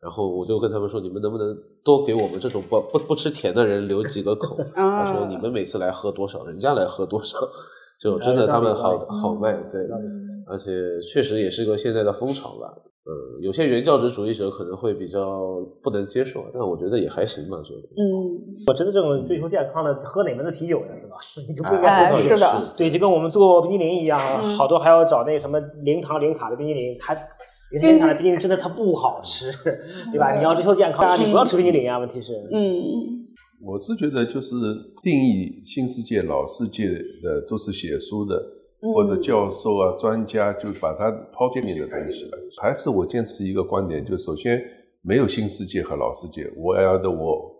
[0.00, 4.56] 然后我就跟他们说，你们能不能多给我们这种不不不吃甜的人留几个口？
[4.74, 7.38] 啊他说你们每次来喝多少，人家来喝多少，
[8.02, 9.80] 就真的他们好好卖，对，
[10.46, 10.70] 而且
[11.12, 12.72] 确实也是个现在的风潮吧。
[13.04, 15.40] 呃，有些原教旨主义者可能会比较
[15.82, 21.16] 不能接受，但我觉得也还行吧，就嗯，我真的这种追求健康的，喝哪门子啤酒呀，是吧？
[21.48, 27.12] 你就不应该哎，喝这种是的，对，就跟我们做冰激凌一样，嗯好多还要找那什么零糖零卡的冰激凌，它
[27.72, 29.50] 零糖零卡的冰激凌真的它不好吃，
[30.12, 30.36] 对吧？
[30.36, 31.98] 你要追求健康啊，你不要吃冰激凌啊。
[31.98, 32.72] 问题是，嗯
[33.64, 34.54] 我是觉得就是
[35.02, 36.88] 定义新世界、老世界
[37.22, 38.40] 的都是写书的，
[38.82, 42.38] 或者教授啊、专家就把它抛进你的东西了。
[42.60, 44.60] 还是我坚持一个观点，就首先
[45.02, 47.50] 没有新世界和老世界，我要的我，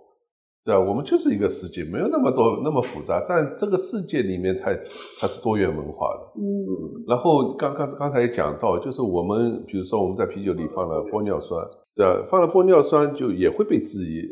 [0.65, 0.81] 对吧？
[0.81, 4.73] 我们就是一个世界，没有那么多那么复杂，但这个世界里面它
[5.21, 6.41] 它是多元文化的。
[6.41, 11.65] 嗯然后刚刚刚才也讲到，就是我们比如说我们在啤酒里放了玻尿酸，
[11.97, 12.27] 对吧？
[12.31, 14.23] 放了玻尿酸就也会被质疑，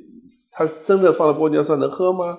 [0.50, 2.36] 它真的放了玻尿酸能喝吗？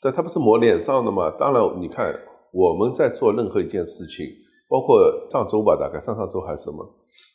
[0.00, 1.30] 对，它不是抹脸上的吗？
[1.38, 2.14] 当然，你看
[2.54, 4.24] 我们在做任何一件事情，
[4.68, 6.88] 包括上周吧，大概上上周还是什么，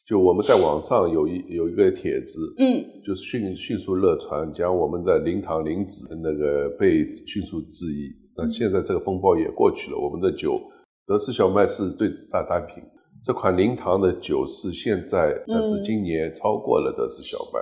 [0.07, 8.09] 就我们在网上有一有一个帖子，嗯就是迅迅速热传，讲我们的零糖零脂那个被迅速质疑。
[8.37, 10.57] 那现在这个风暴也过去了，我们的酒
[11.05, 12.81] 德式小麦是最大单品，
[13.21, 17.59] 这款零糖的酒是现在，但是今年超过了德式小麦。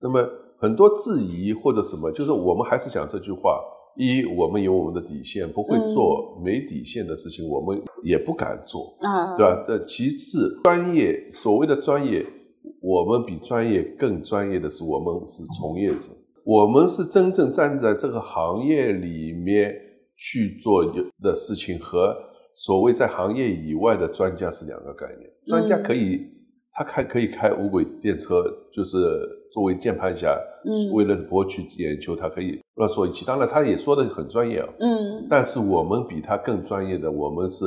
[0.00, 0.26] 那么
[0.58, 3.60] 很多质疑或者什么，就是我们还是讲这句话：
[3.96, 8.96] 一，我们有我们的底线，不会做没底线的事情，我们也不敢做。
[9.00, 9.64] 啊，对吧？
[9.66, 12.24] 这其次，专业所谓的专业，
[12.80, 16.08] 我们比专业更专业的是我们是从业者。
[16.44, 19.74] 我们是真正站在这个行业里面
[20.16, 20.82] 去做
[21.20, 22.16] 的事情，和
[22.56, 25.30] 所谓在行业以外的专家是两个概念。
[25.46, 26.26] 专家可以，
[26.72, 28.98] 他开可以开无轨电车，就是
[29.52, 30.34] 作为键盘侠，
[30.92, 33.24] 为了博取眼球，他可以乱说一气。
[33.24, 34.68] 当然，他也说的很专业啊。
[34.78, 35.26] 嗯。
[35.28, 37.64] 但是我们比他更专业的，我们是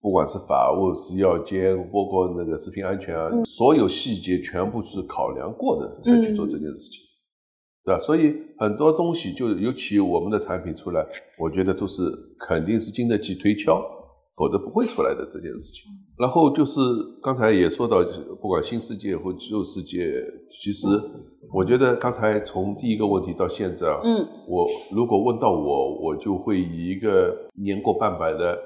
[0.00, 7.02] 不管是法务、食药监，包括那个食品安全啊，所有细节全部是考量过的才去做这件事情。
[7.84, 8.00] 对吧？
[8.00, 11.06] 所以很多东西，就尤其我们的产品出来，
[11.38, 12.02] 我觉得都是
[12.38, 13.80] 肯定是经得起推敲，
[14.36, 15.84] 否则不会出来的这件事情。
[16.18, 16.80] 然后就是
[17.22, 18.02] 刚才也说到，
[18.40, 20.22] 不管新世界或旧世界，
[20.60, 20.86] 其实
[21.52, 28.58] 我觉得刚才从第一个问题到现在，嗯，我如果问到我，我就会以一个年过半百的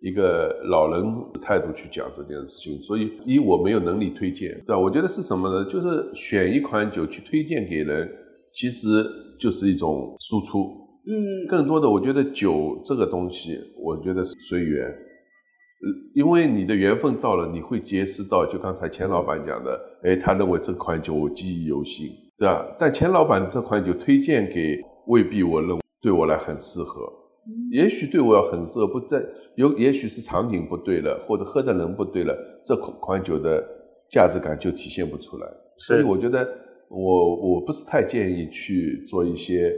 [0.00, 1.04] 一个老人
[1.40, 2.80] 态度去讲这件事情。
[2.82, 4.78] 所以，一我没有能力推荐，对吧？
[4.78, 5.64] 我觉得是什么呢？
[5.70, 8.10] 就是选一款酒去推荐给人。
[8.54, 9.02] 其实
[9.40, 10.76] 就是一种输出，
[11.06, 14.92] 嗯，更多的我觉得酒这个东西，我觉得是随缘，呃，
[16.14, 22.76] 因为你的缘分到了，你会结识到，就刚才钱老板讲的，哎，他认为这款酒我记忆犹新，对吧？
[22.78, 27.02] 但钱老板这款酒推荐给未必我认为对我来很适合，
[27.70, 29.22] 也许对我要很适合，不在
[29.56, 33.62] 有，也许是场景不对了，或者喝的人不对了，这款款酒的
[34.10, 36.48] 价值感就体现不出来，所以我觉得。
[36.94, 39.72] 我我不是太建议去做一些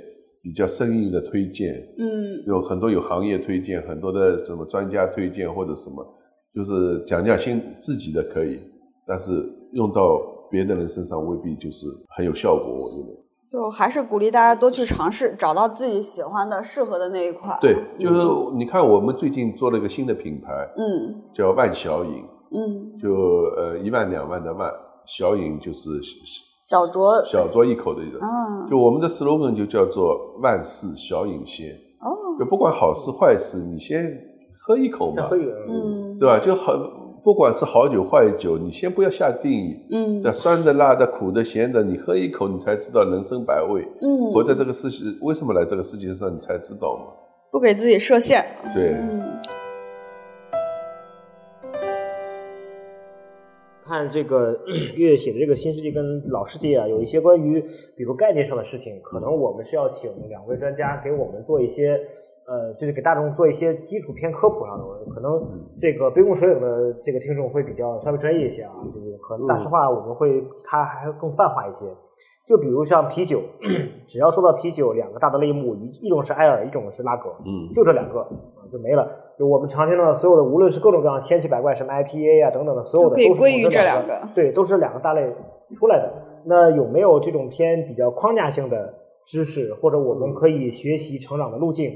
[0.44, 6.06] 比较生硬的推荐，嗯，有很多有行业推荐，很多的什么专家推荐或者什么，
[6.54, 8.60] 就是讲讲心自己的可以，
[9.06, 9.42] 但是
[9.72, 10.20] 用到
[10.50, 12.62] 别的人身上未必就是很有效果。
[12.62, 13.18] 我觉得，
[13.48, 17.56] 就还是鼓励大家多去尝试，找到自己喜欢的、适合的那一块。
[17.62, 22.22] 对，就是你看我们最近做了一个新的品牌，嗯，叫万小影，
[22.52, 23.14] 嗯，就
[23.56, 24.70] 呃一万两万的万，
[25.06, 25.88] 小影就是。
[26.66, 28.20] 小酌小酌一口的一种，
[28.70, 31.68] 就我们的 slogan 就叫做万事小饮先。
[32.00, 34.18] 哦，就不管好事坏事，你先
[34.58, 35.28] 喝一口嘛，
[35.68, 36.38] 嗯，对吧？
[36.38, 36.72] 就好，
[37.22, 39.76] 不管是好酒坏酒，你先不要下定义。
[39.90, 43.86] 嗯，那酸的、辣的、苦的、咸的，你喝一口，你才知道人生百味。
[44.00, 47.12] 嗯，活在这个世界，为什么来这个世界上，你才知道嘛。
[47.52, 48.42] 不给自己设限。
[48.72, 48.96] 对。
[53.94, 54.52] 看这个
[54.96, 57.62] 月月写的这个新世界跟老世界啊，有一些关于
[57.96, 62.00] 比如概念上的事情，可能我们是要请两位专家给我们做一些，
[62.48, 64.84] 呃，就是给大众做一些基础偏科普上的。
[65.14, 65.30] 可能
[65.78, 71.86] 这个杯弓蛇影的这个听众会比较稍微专业一些啊，就是可能大实话我们会它还更泛化一些。
[72.44, 73.40] 就比如像啤酒，
[74.06, 78.26] 只要说到啤酒，两个大的类目，一一种是艾尔，一种是拉格，嗯，就这两个。
[78.74, 79.08] 就没了。
[79.38, 84.28] 就我们常听到的所有的，无论是各种各样千奇百怪，什么 IPA 啊等等的，所有的都是归于这两个。
[84.34, 85.32] 对，都是两个大类
[85.72, 86.12] 出来的。
[86.46, 88.92] 那有没有这种偏比较框架性的
[89.24, 91.94] 知识，或者我们可以学习成长的路径，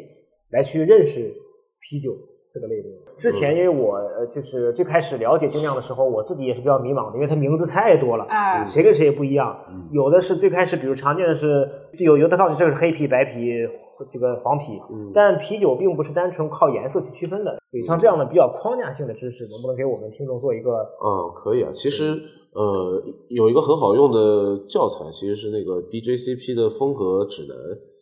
[0.51, 1.35] 来去认识
[1.81, 2.13] 啤酒？
[2.51, 9.55] 这个类别，之前因为我呃就是最开始了解精酿的时候，我自己也是比较迷茫的，因为它名字太多了，啊，谁跟谁也不一样。
[9.93, 11.69] 有的是最开始，比如常见的是
[11.99, 13.69] 有有的告诉你这个是黑啤、白啤、
[14.09, 14.81] 这个黄啤，
[15.13, 17.59] 但啤酒并不是单纯靠颜色去区分的。
[17.87, 20.71] 像这样的比较框架性的知识，能不能给我们听众做一个？
[21.05, 21.71] 嗯，可以啊。
[21.71, 22.19] 其实
[22.55, 27.57] 呃有一个很好用的教材，其实是那个 BJCP 的风格指南。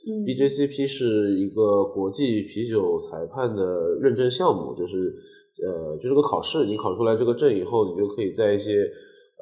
[0.06, 3.64] BJCP 是一个国际啤酒裁判的
[4.00, 5.12] 认证项目，就是
[5.66, 8.88] 呃，就是个考试，你考出来这个证以后，你就可以在一些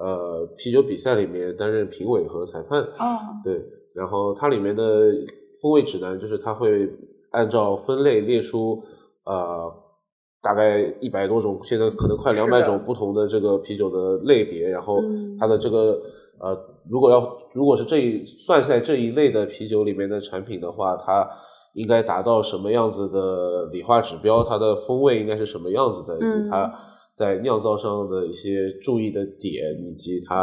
[0.01, 2.81] 呃啤酒比赛里面担任评委和裁判。
[2.81, 3.63] 哦，对，
[3.95, 5.13] 然后它里面的
[5.61, 6.89] 风味指南就是它会
[7.31, 8.83] 按照分类列出
[9.27, 9.71] 呃
[10.43, 14.99] 大概一百多种，现在可能快两百种不同的这个啤酒的类别，然后
[15.39, 16.01] 它的这个。
[16.39, 16.57] 呃，
[16.89, 21.29] 如果要如果是这一算在这一类的啤酒里面的产品的话，它
[21.75, 24.43] 应该达到什么样子的理化指标？
[24.43, 26.17] 它的风味应该是什么样子的？
[26.17, 26.73] 以及它
[27.13, 30.43] 在酿造上的一些注意的点，以及它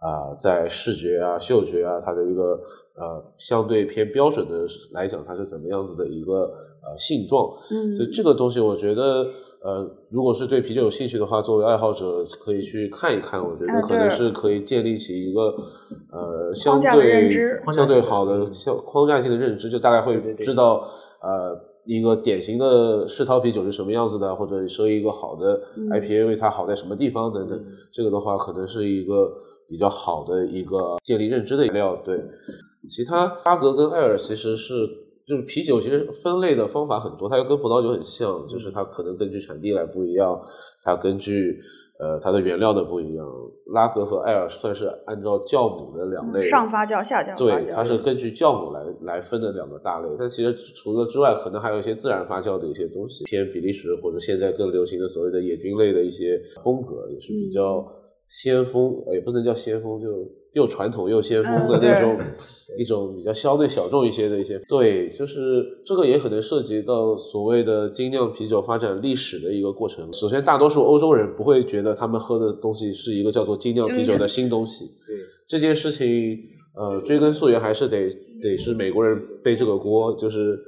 [0.00, 2.60] 啊在视觉啊、嗅觉啊，它的一个
[2.96, 6.50] 呃相对偏标准的来讲，它是怎么样子的一个
[6.82, 7.48] 呃性状？
[7.70, 9.26] 嗯，所以这个东西我觉得。
[9.60, 15.52] 呃，如果是对啤酒有兴趣的话，作为爱好者可以去看一看，我觉得可能是可以建立起一个
[16.12, 17.28] 呃相对
[17.72, 20.88] 相对好的相框架性的认知，就大概会知道
[21.20, 27.60] 呃一个典型的世涛啤酒是什么样子的，或者说一个好的 IPA 为它好在什么地方等等。
[27.90, 29.28] 这个的话，可能是一个
[29.68, 31.96] 比较好的一个建立认知的饮料。
[32.04, 32.16] 对，
[32.86, 35.07] 其他阿格跟艾尔其实是。
[35.28, 40.40] 就是啤酒其实分类的方法很多，它又跟葡萄酒很像，就是它可能根据产地来不一样，
[40.82, 41.60] 它根据
[42.00, 43.26] 呃，它的原料的不一样。
[43.74, 50.08] 拉格和艾尔算是按照酵母的两类，上发酵、下酵发对，它是根据酵母来来分的两个大类。
[50.18, 57.86] 但其实除了之外，可能还有一些自然发酵的一些东西，偏比利时或者现在更流行的所谓的野菌类的一些风格，也是比较
[58.28, 60.08] 先锋，呃也不能叫先锋，就
[60.52, 62.18] 又传统又先锋的那种、
[62.78, 64.58] 一种比较相对小众一些的一些。
[64.68, 70.12] 对，就是这个也可能涉及到所谓的精酿啤酒发展历史的一个过程。
[70.12, 74.84] 首先，大多数欧洲人不会觉得他们喝的东西是一个叫做精酿啤酒的新东西。
[75.06, 75.16] 对，
[75.46, 76.38] 这件事情，
[76.76, 78.10] 呃，追根溯源还是得
[78.42, 80.58] 得是美国人背这个锅，就是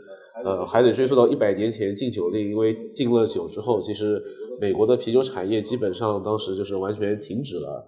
[0.44, 4.22] 呃，还得追溯到一百年前禁酒令，因为禁了酒之后，其实
[4.60, 7.82] 美国的啤酒产业基本上当时就是完全停止了，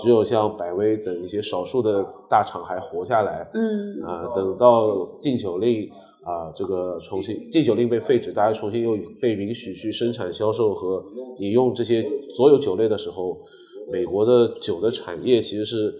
[0.00, 3.48] 只有像百威等一些少数的大厂还活下来。
[3.52, 5.90] 嗯啊、等到禁酒令
[6.22, 11.04] 啊、这个重新禁酒令被废止，大家重新又被允许去生产、销售和
[11.40, 12.02] 饮用这些
[12.32, 13.38] 所有酒类的时候，
[13.92, 15.94] 美国的酒的产业其实是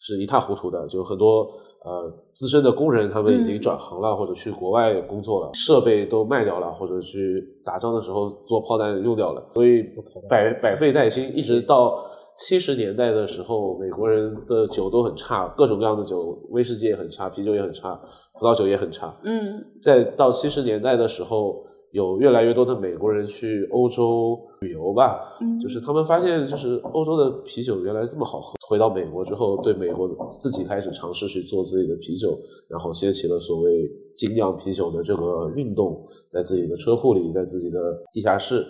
[0.00, 1.50] 是一塌糊涂的，就很多
[1.84, 9.84] 呃资深的工人他们已经转行了，或者去国外工作了，设备都卖掉了，或者去打仗的时候做炮弹用掉了，所以
[10.28, 12.04] 百百废待兴，一直到
[12.36, 18.00] 七十年代的时候，美国人的酒都很差，各种各样的酒，威士忌也很差，啤酒也很差，
[18.40, 19.14] 葡萄酒也很差。
[19.22, 19.62] 嗯。
[19.82, 21.64] 在到七十年代的时候，
[21.94, 28.56] 有越来越多的美国人去欧洲旅游吧，嗯就是他们发现，就是欧洲的啤酒原来这么好喝。
[28.68, 32.36] 回到美国之后，对美国自己开始尝试去做自己的啤酒，
[32.68, 37.78] 然后掀起了所谓精酿啤酒的这个运动，在自己的车库里，在自己的
[38.12, 38.66] 地下室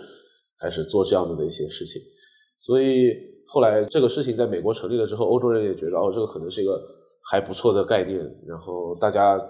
[0.61, 2.03] 开始做这样子的一些事情。
[2.59, 3.09] 所以
[3.47, 6.79] 后来这个事情在美国成立了之后，欧洲人也觉得哦，这个可能是一个
[7.31, 9.41] 还不错的概念，然后大家。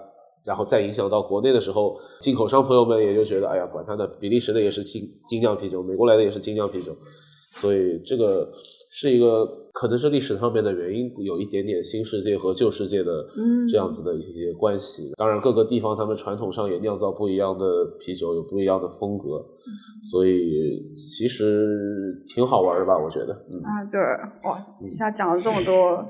[0.45, 6.95] 然后再影响到国内的时候，进口商朋友们也就觉得，哎呀，管他的，比利时的也是精精酿啤酒，美国来的也是精酿啤酒，
[7.55, 8.51] 所以这个
[8.91, 15.11] 是一个可能是历史上面的原因，有一点点新世界和旧世界的嗯这样子的一些关系。
[15.17, 17.65] 当然，各个地方他们传统上也酿造不一样的
[17.99, 19.43] 啤酒，有不一样的风格，
[20.11, 22.97] 所以其实挺好玩的吧？
[22.97, 23.63] 我觉得，嗯。
[23.63, 23.99] 啊，对，
[24.47, 26.05] 哇，一下讲了这么多，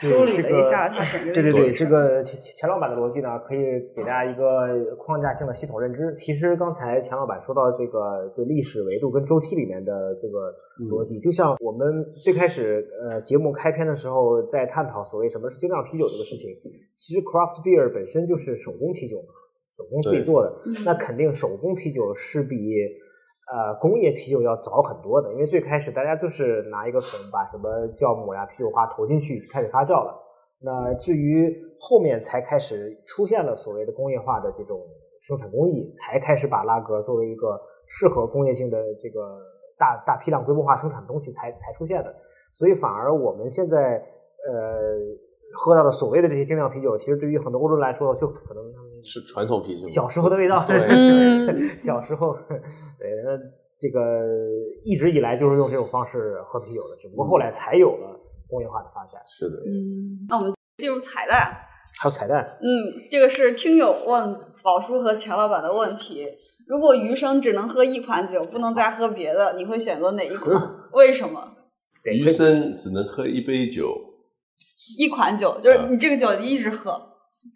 [0.00, 3.58] 梳理了一下他整个对对对，这个钱钱老板的逻辑呢，可以
[3.94, 6.12] 给大家一个框架性的系统认知。
[6.14, 10.52] 其实刚才钱老板说到这个，就历史维度跟周期里面的这个
[10.90, 16.50] 逻辑，就像我们最开始呃节目开篇的时候在探讨所谓什么是精酿啤酒这个事情，
[16.94, 19.32] 其实 craft beer 本身就是手工啤酒嘛，
[19.66, 22.56] 手工自己做的，嗯那肯定手工啤酒是比
[23.46, 30.14] 呃工业啤酒要早很多的，因为最开始大家就是拿一个桶把什么酵母呀、啤酒花投进去开始发酵了。
[30.60, 34.80] 那至于后面才开始出现了所谓的工业化的这种
[35.20, 39.38] 生产工艺，才开始把拉格作为一个适合工业性的这个
[39.78, 42.14] 大大批量规模化生产的东西才才出现的。
[42.54, 44.02] 所以反而我们现在
[44.50, 44.80] 呃
[45.54, 48.64] 喝到的所谓的这些精酿啤酒，其实对于很多欧洲人来说，就可能
[49.06, 50.64] 是传统啤酒，小时候的味道。
[50.66, 52.58] 对对小时候，对，
[53.24, 53.38] 那
[53.78, 54.00] 这个
[54.84, 59.20] 一直以来就是用这种方式喝啤酒的，只不过后来才有了工业化的发展。
[59.28, 61.56] 是的，嗯，那我们进入彩蛋。
[61.98, 66.26] 还有彩蛋，嗯，这个是听友问宝叔和钱老板的问题。
[66.68, 70.60] 如果余生只能喝一款酒，不能再喝别的，你会选择哪一款？
[70.92, 71.54] 为什么？
[72.04, 73.94] 对余生只能喝一杯酒，
[74.98, 77.00] 一款酒，就是你这个酒一直喝，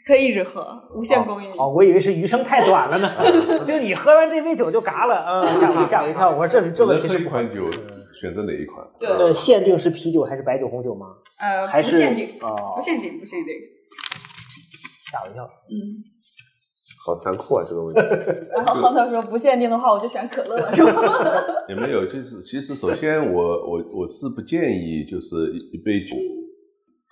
[0.06, 1.50] 可以一直喝，无限供应。
[1.52, 3.10] 哦，我以为是余生太短了呢，
[3.64, 6.30] 就你喝完这杯酒就嘎了，嗯，吓我吓我一跳。
[6.30, 7.70] 我说这这只能喝问题是不一款酒，
[8.20, 8.86] 选择哪一款？
[8.98, 11.06] 对呃，限定是啤酒还是白酒、红酒吗？
[11.40, 13.54] 呃，还是不限定，哦不限定，不限定。
[15.10, 15.44] 吓我一跳。
[15.44, 15.98] 嗯，
[17.04, 18.00] 好残酷啊这个问题。
[18.54, 21.02] 然后亨特说不限定的话，我就选可乐了，是吗？
[21.68, 26.16] 也没有，就是其实首先我我我是不建议就是一一杯酒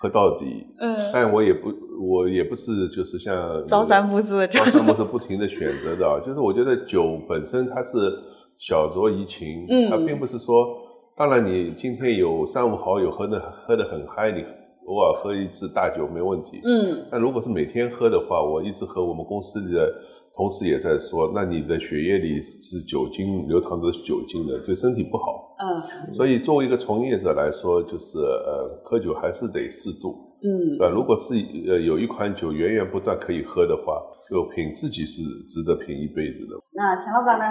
[0.00, 4.64] 喝到底，嗯，但我也不我也不是就是像朝三暮四这朝。
[4.66, 8.16] 三暮四不停的选择的啊，就是我觉得酒本身它是
[8.58, 9.90] 小酌怡情，嗯。
[9.90, 10.68] 它并不是说，
[11.16, 14.44] 当然你今天有三五好友喝的喝的很嗨，你
[14.86, 17.04] 偶尔喝一次大酒没问题，嗯。
[17.10, 19.92] 但如果是每天喝的话，我一直和我们公司里的
[20.38, 25.52] 同时也在说，那你的血液里是酒精流淌的是酒精的，对身体不好。
[25.58, 25.82] 嗯
[26.14, 30.14] 所以作为一个从业者来说，就是呃，喝酒还是得适度。
[30.40, 30.88] 嗯对？
[30.90, 31.34] 如果是
[31.68, 34.00] 呃有一款酒源源不断可以喝的话，
[34.30, 36.56] 就品自己是值得品一辈子的。
[36.70, 37.44] 那钱老板呢？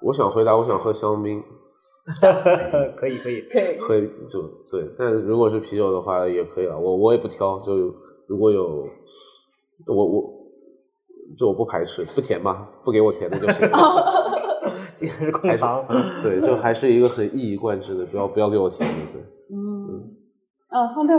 [0.00, 1.42] 我想回答，我想喝香槟，
[2.96, 3.78] 可 以可以，可以。
[3.78, 4.00] 喝
[4.32, 4.88] 就对。
[4.98, 7.94] 但如果是啤酒的话也可以啊，我我也不挑，就
[8.26, 8.86] 如果有
[9.86, 10.35] 我我
[11.38, 13.78] 就我不排斥，不甜嘛，不给我甜的就行了。
[14.96, 15.84] 竟然是控糖。
[16.22, 19.20] 对，就还是一个很一以贯之的，不要不要给我甜的，对。
[19.52, 20.02] 嗯，
[20.68, 21.12] 啊，方特，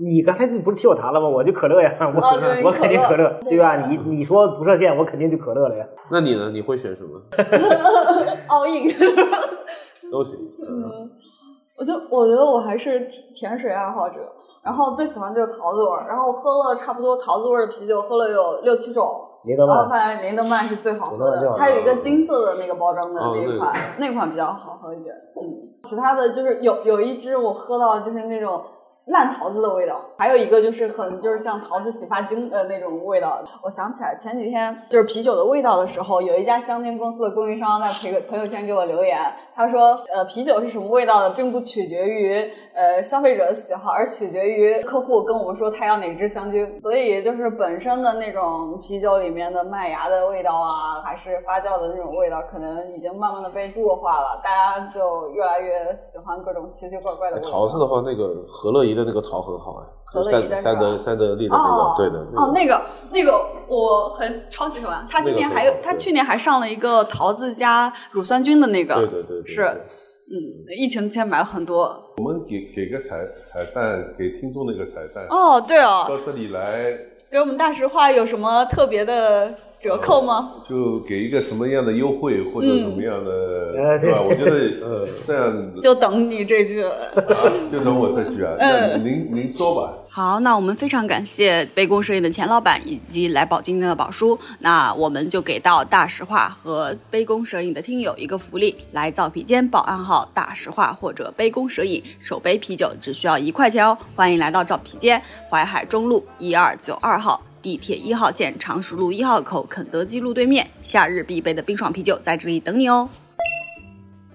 [0.00, 1.28] 你刚才不是替我谈了吗？
[1.28, 3.86] 我就可乐呀，我对 我肯定可乐，对吧？
[3.88, 5.84] 你你说不设限，我肯定就可乐了呀。
[6.10, 6.50] 那你呢？
[6.50, 7.20] 你会选什么
[8.48, 8.88] ？all in。
[10.10, 10.38] 都行。
[10.66, 11.10] 嗯，
[11.78, 14.20] 我就我觉得我还是甜甜水爱好者，
[14.62, 19.26] 然后最喜欢就是桃子味儿，然后我喝了差不多桃子味儿的啤酒，喝了有六七种。
[19.44, 25.14] 林德曼，发现林德曼是最好喝的，它有一个金色的那个包装的那一款，那款比较好喝一点。
[25.36, 25.42] 嗯，
[25.82, 28.62] 其他的就是有有一支我喝到就是那种
[29.06, 33.42] 烂桃子的味道，还有一个就是很就是像桃子洗发精的那种味道。
[33.62, 39.18] 我想起来前几天就是啤酒的味道的时候，有一家香精公司的供应商在朋友朋友圈给我留言，
[39.60, 46.80] 他说呃啤酒是什么味道的，并不取决于呃消费者的喜好，而取决于客户跟我们说他要哪支香精。
[46.80, 57.38] 所以就是本身的那种啤酒里面的麦芽的味道啊，还是发酵的那种味道，可能已经慢慢的被弱化了，大家就越来越喜欢各种奇奇怪怪的。
[57.40, 62.18] 桃子的话，那个何乐怡的那个桃很好哎，何就三三德三德利的那哦个，对的。
[62.36, 62.82] 哦，那个
[63.12, 69.62] 那个我很超喜欢，他今年还有他去年还上了一个桃子加乳酸菌的那个，对对对对，是
[70.32, 70.36] 嗯，
[70.78, 72.12] 疫情期间买了很多。
[72.18, 73.16] 我们给给个彩
[73.46, 75.26] 彩蛋，给听众的一个彩蛋。
[75.28, 76.96] 哦，对哦，到这里来
[77.30, 80.52] 给我们大实话有什么特别的折扣吗？
[80.68, 83.30] 就给一个什么样的优惠或者怎么样的，
[83.76, 84.20] 呃是吧？
[84.20, 86.84] 我觉得呃这样子就等你这句。
[86.84, 86.92] 啊，
[87.72, 89.92] 就等我这句啊， 那嗯您您说吧。
[90.12, 94.36] 好，那我们非常感谢杯弓蛇影的钱老板以及来宝今天的宝叔。
[94.58, 103.96] 那我们就给到大实话和杯弓蛇影的听友一个福利，来造啤间报暗号“大实话”或者“杯弓蛇影”，首杯啤酒只需要一块钱哦。
[104.16, 107.40] 欢迎来到造啤间，淮海中路一二九二号。
[107.62, 113.08] 地铁一号线常熟路一号口肯德基路对面，夏日必备的冰爽啤酒在这里等你哦。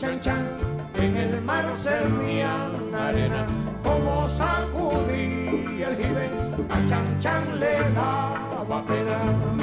[0.00, 0.46] Chan Chan
[0.94, 3.46] en el mar servían arena,
[3.84, 6.30] como sacudí el jibe,
[6.70, 9.59] a Chan Chan le daba pena.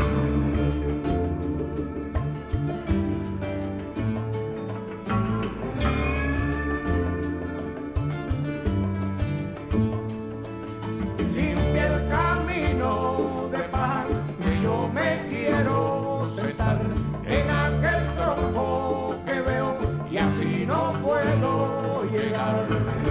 [22.18, 23.07] Llegaron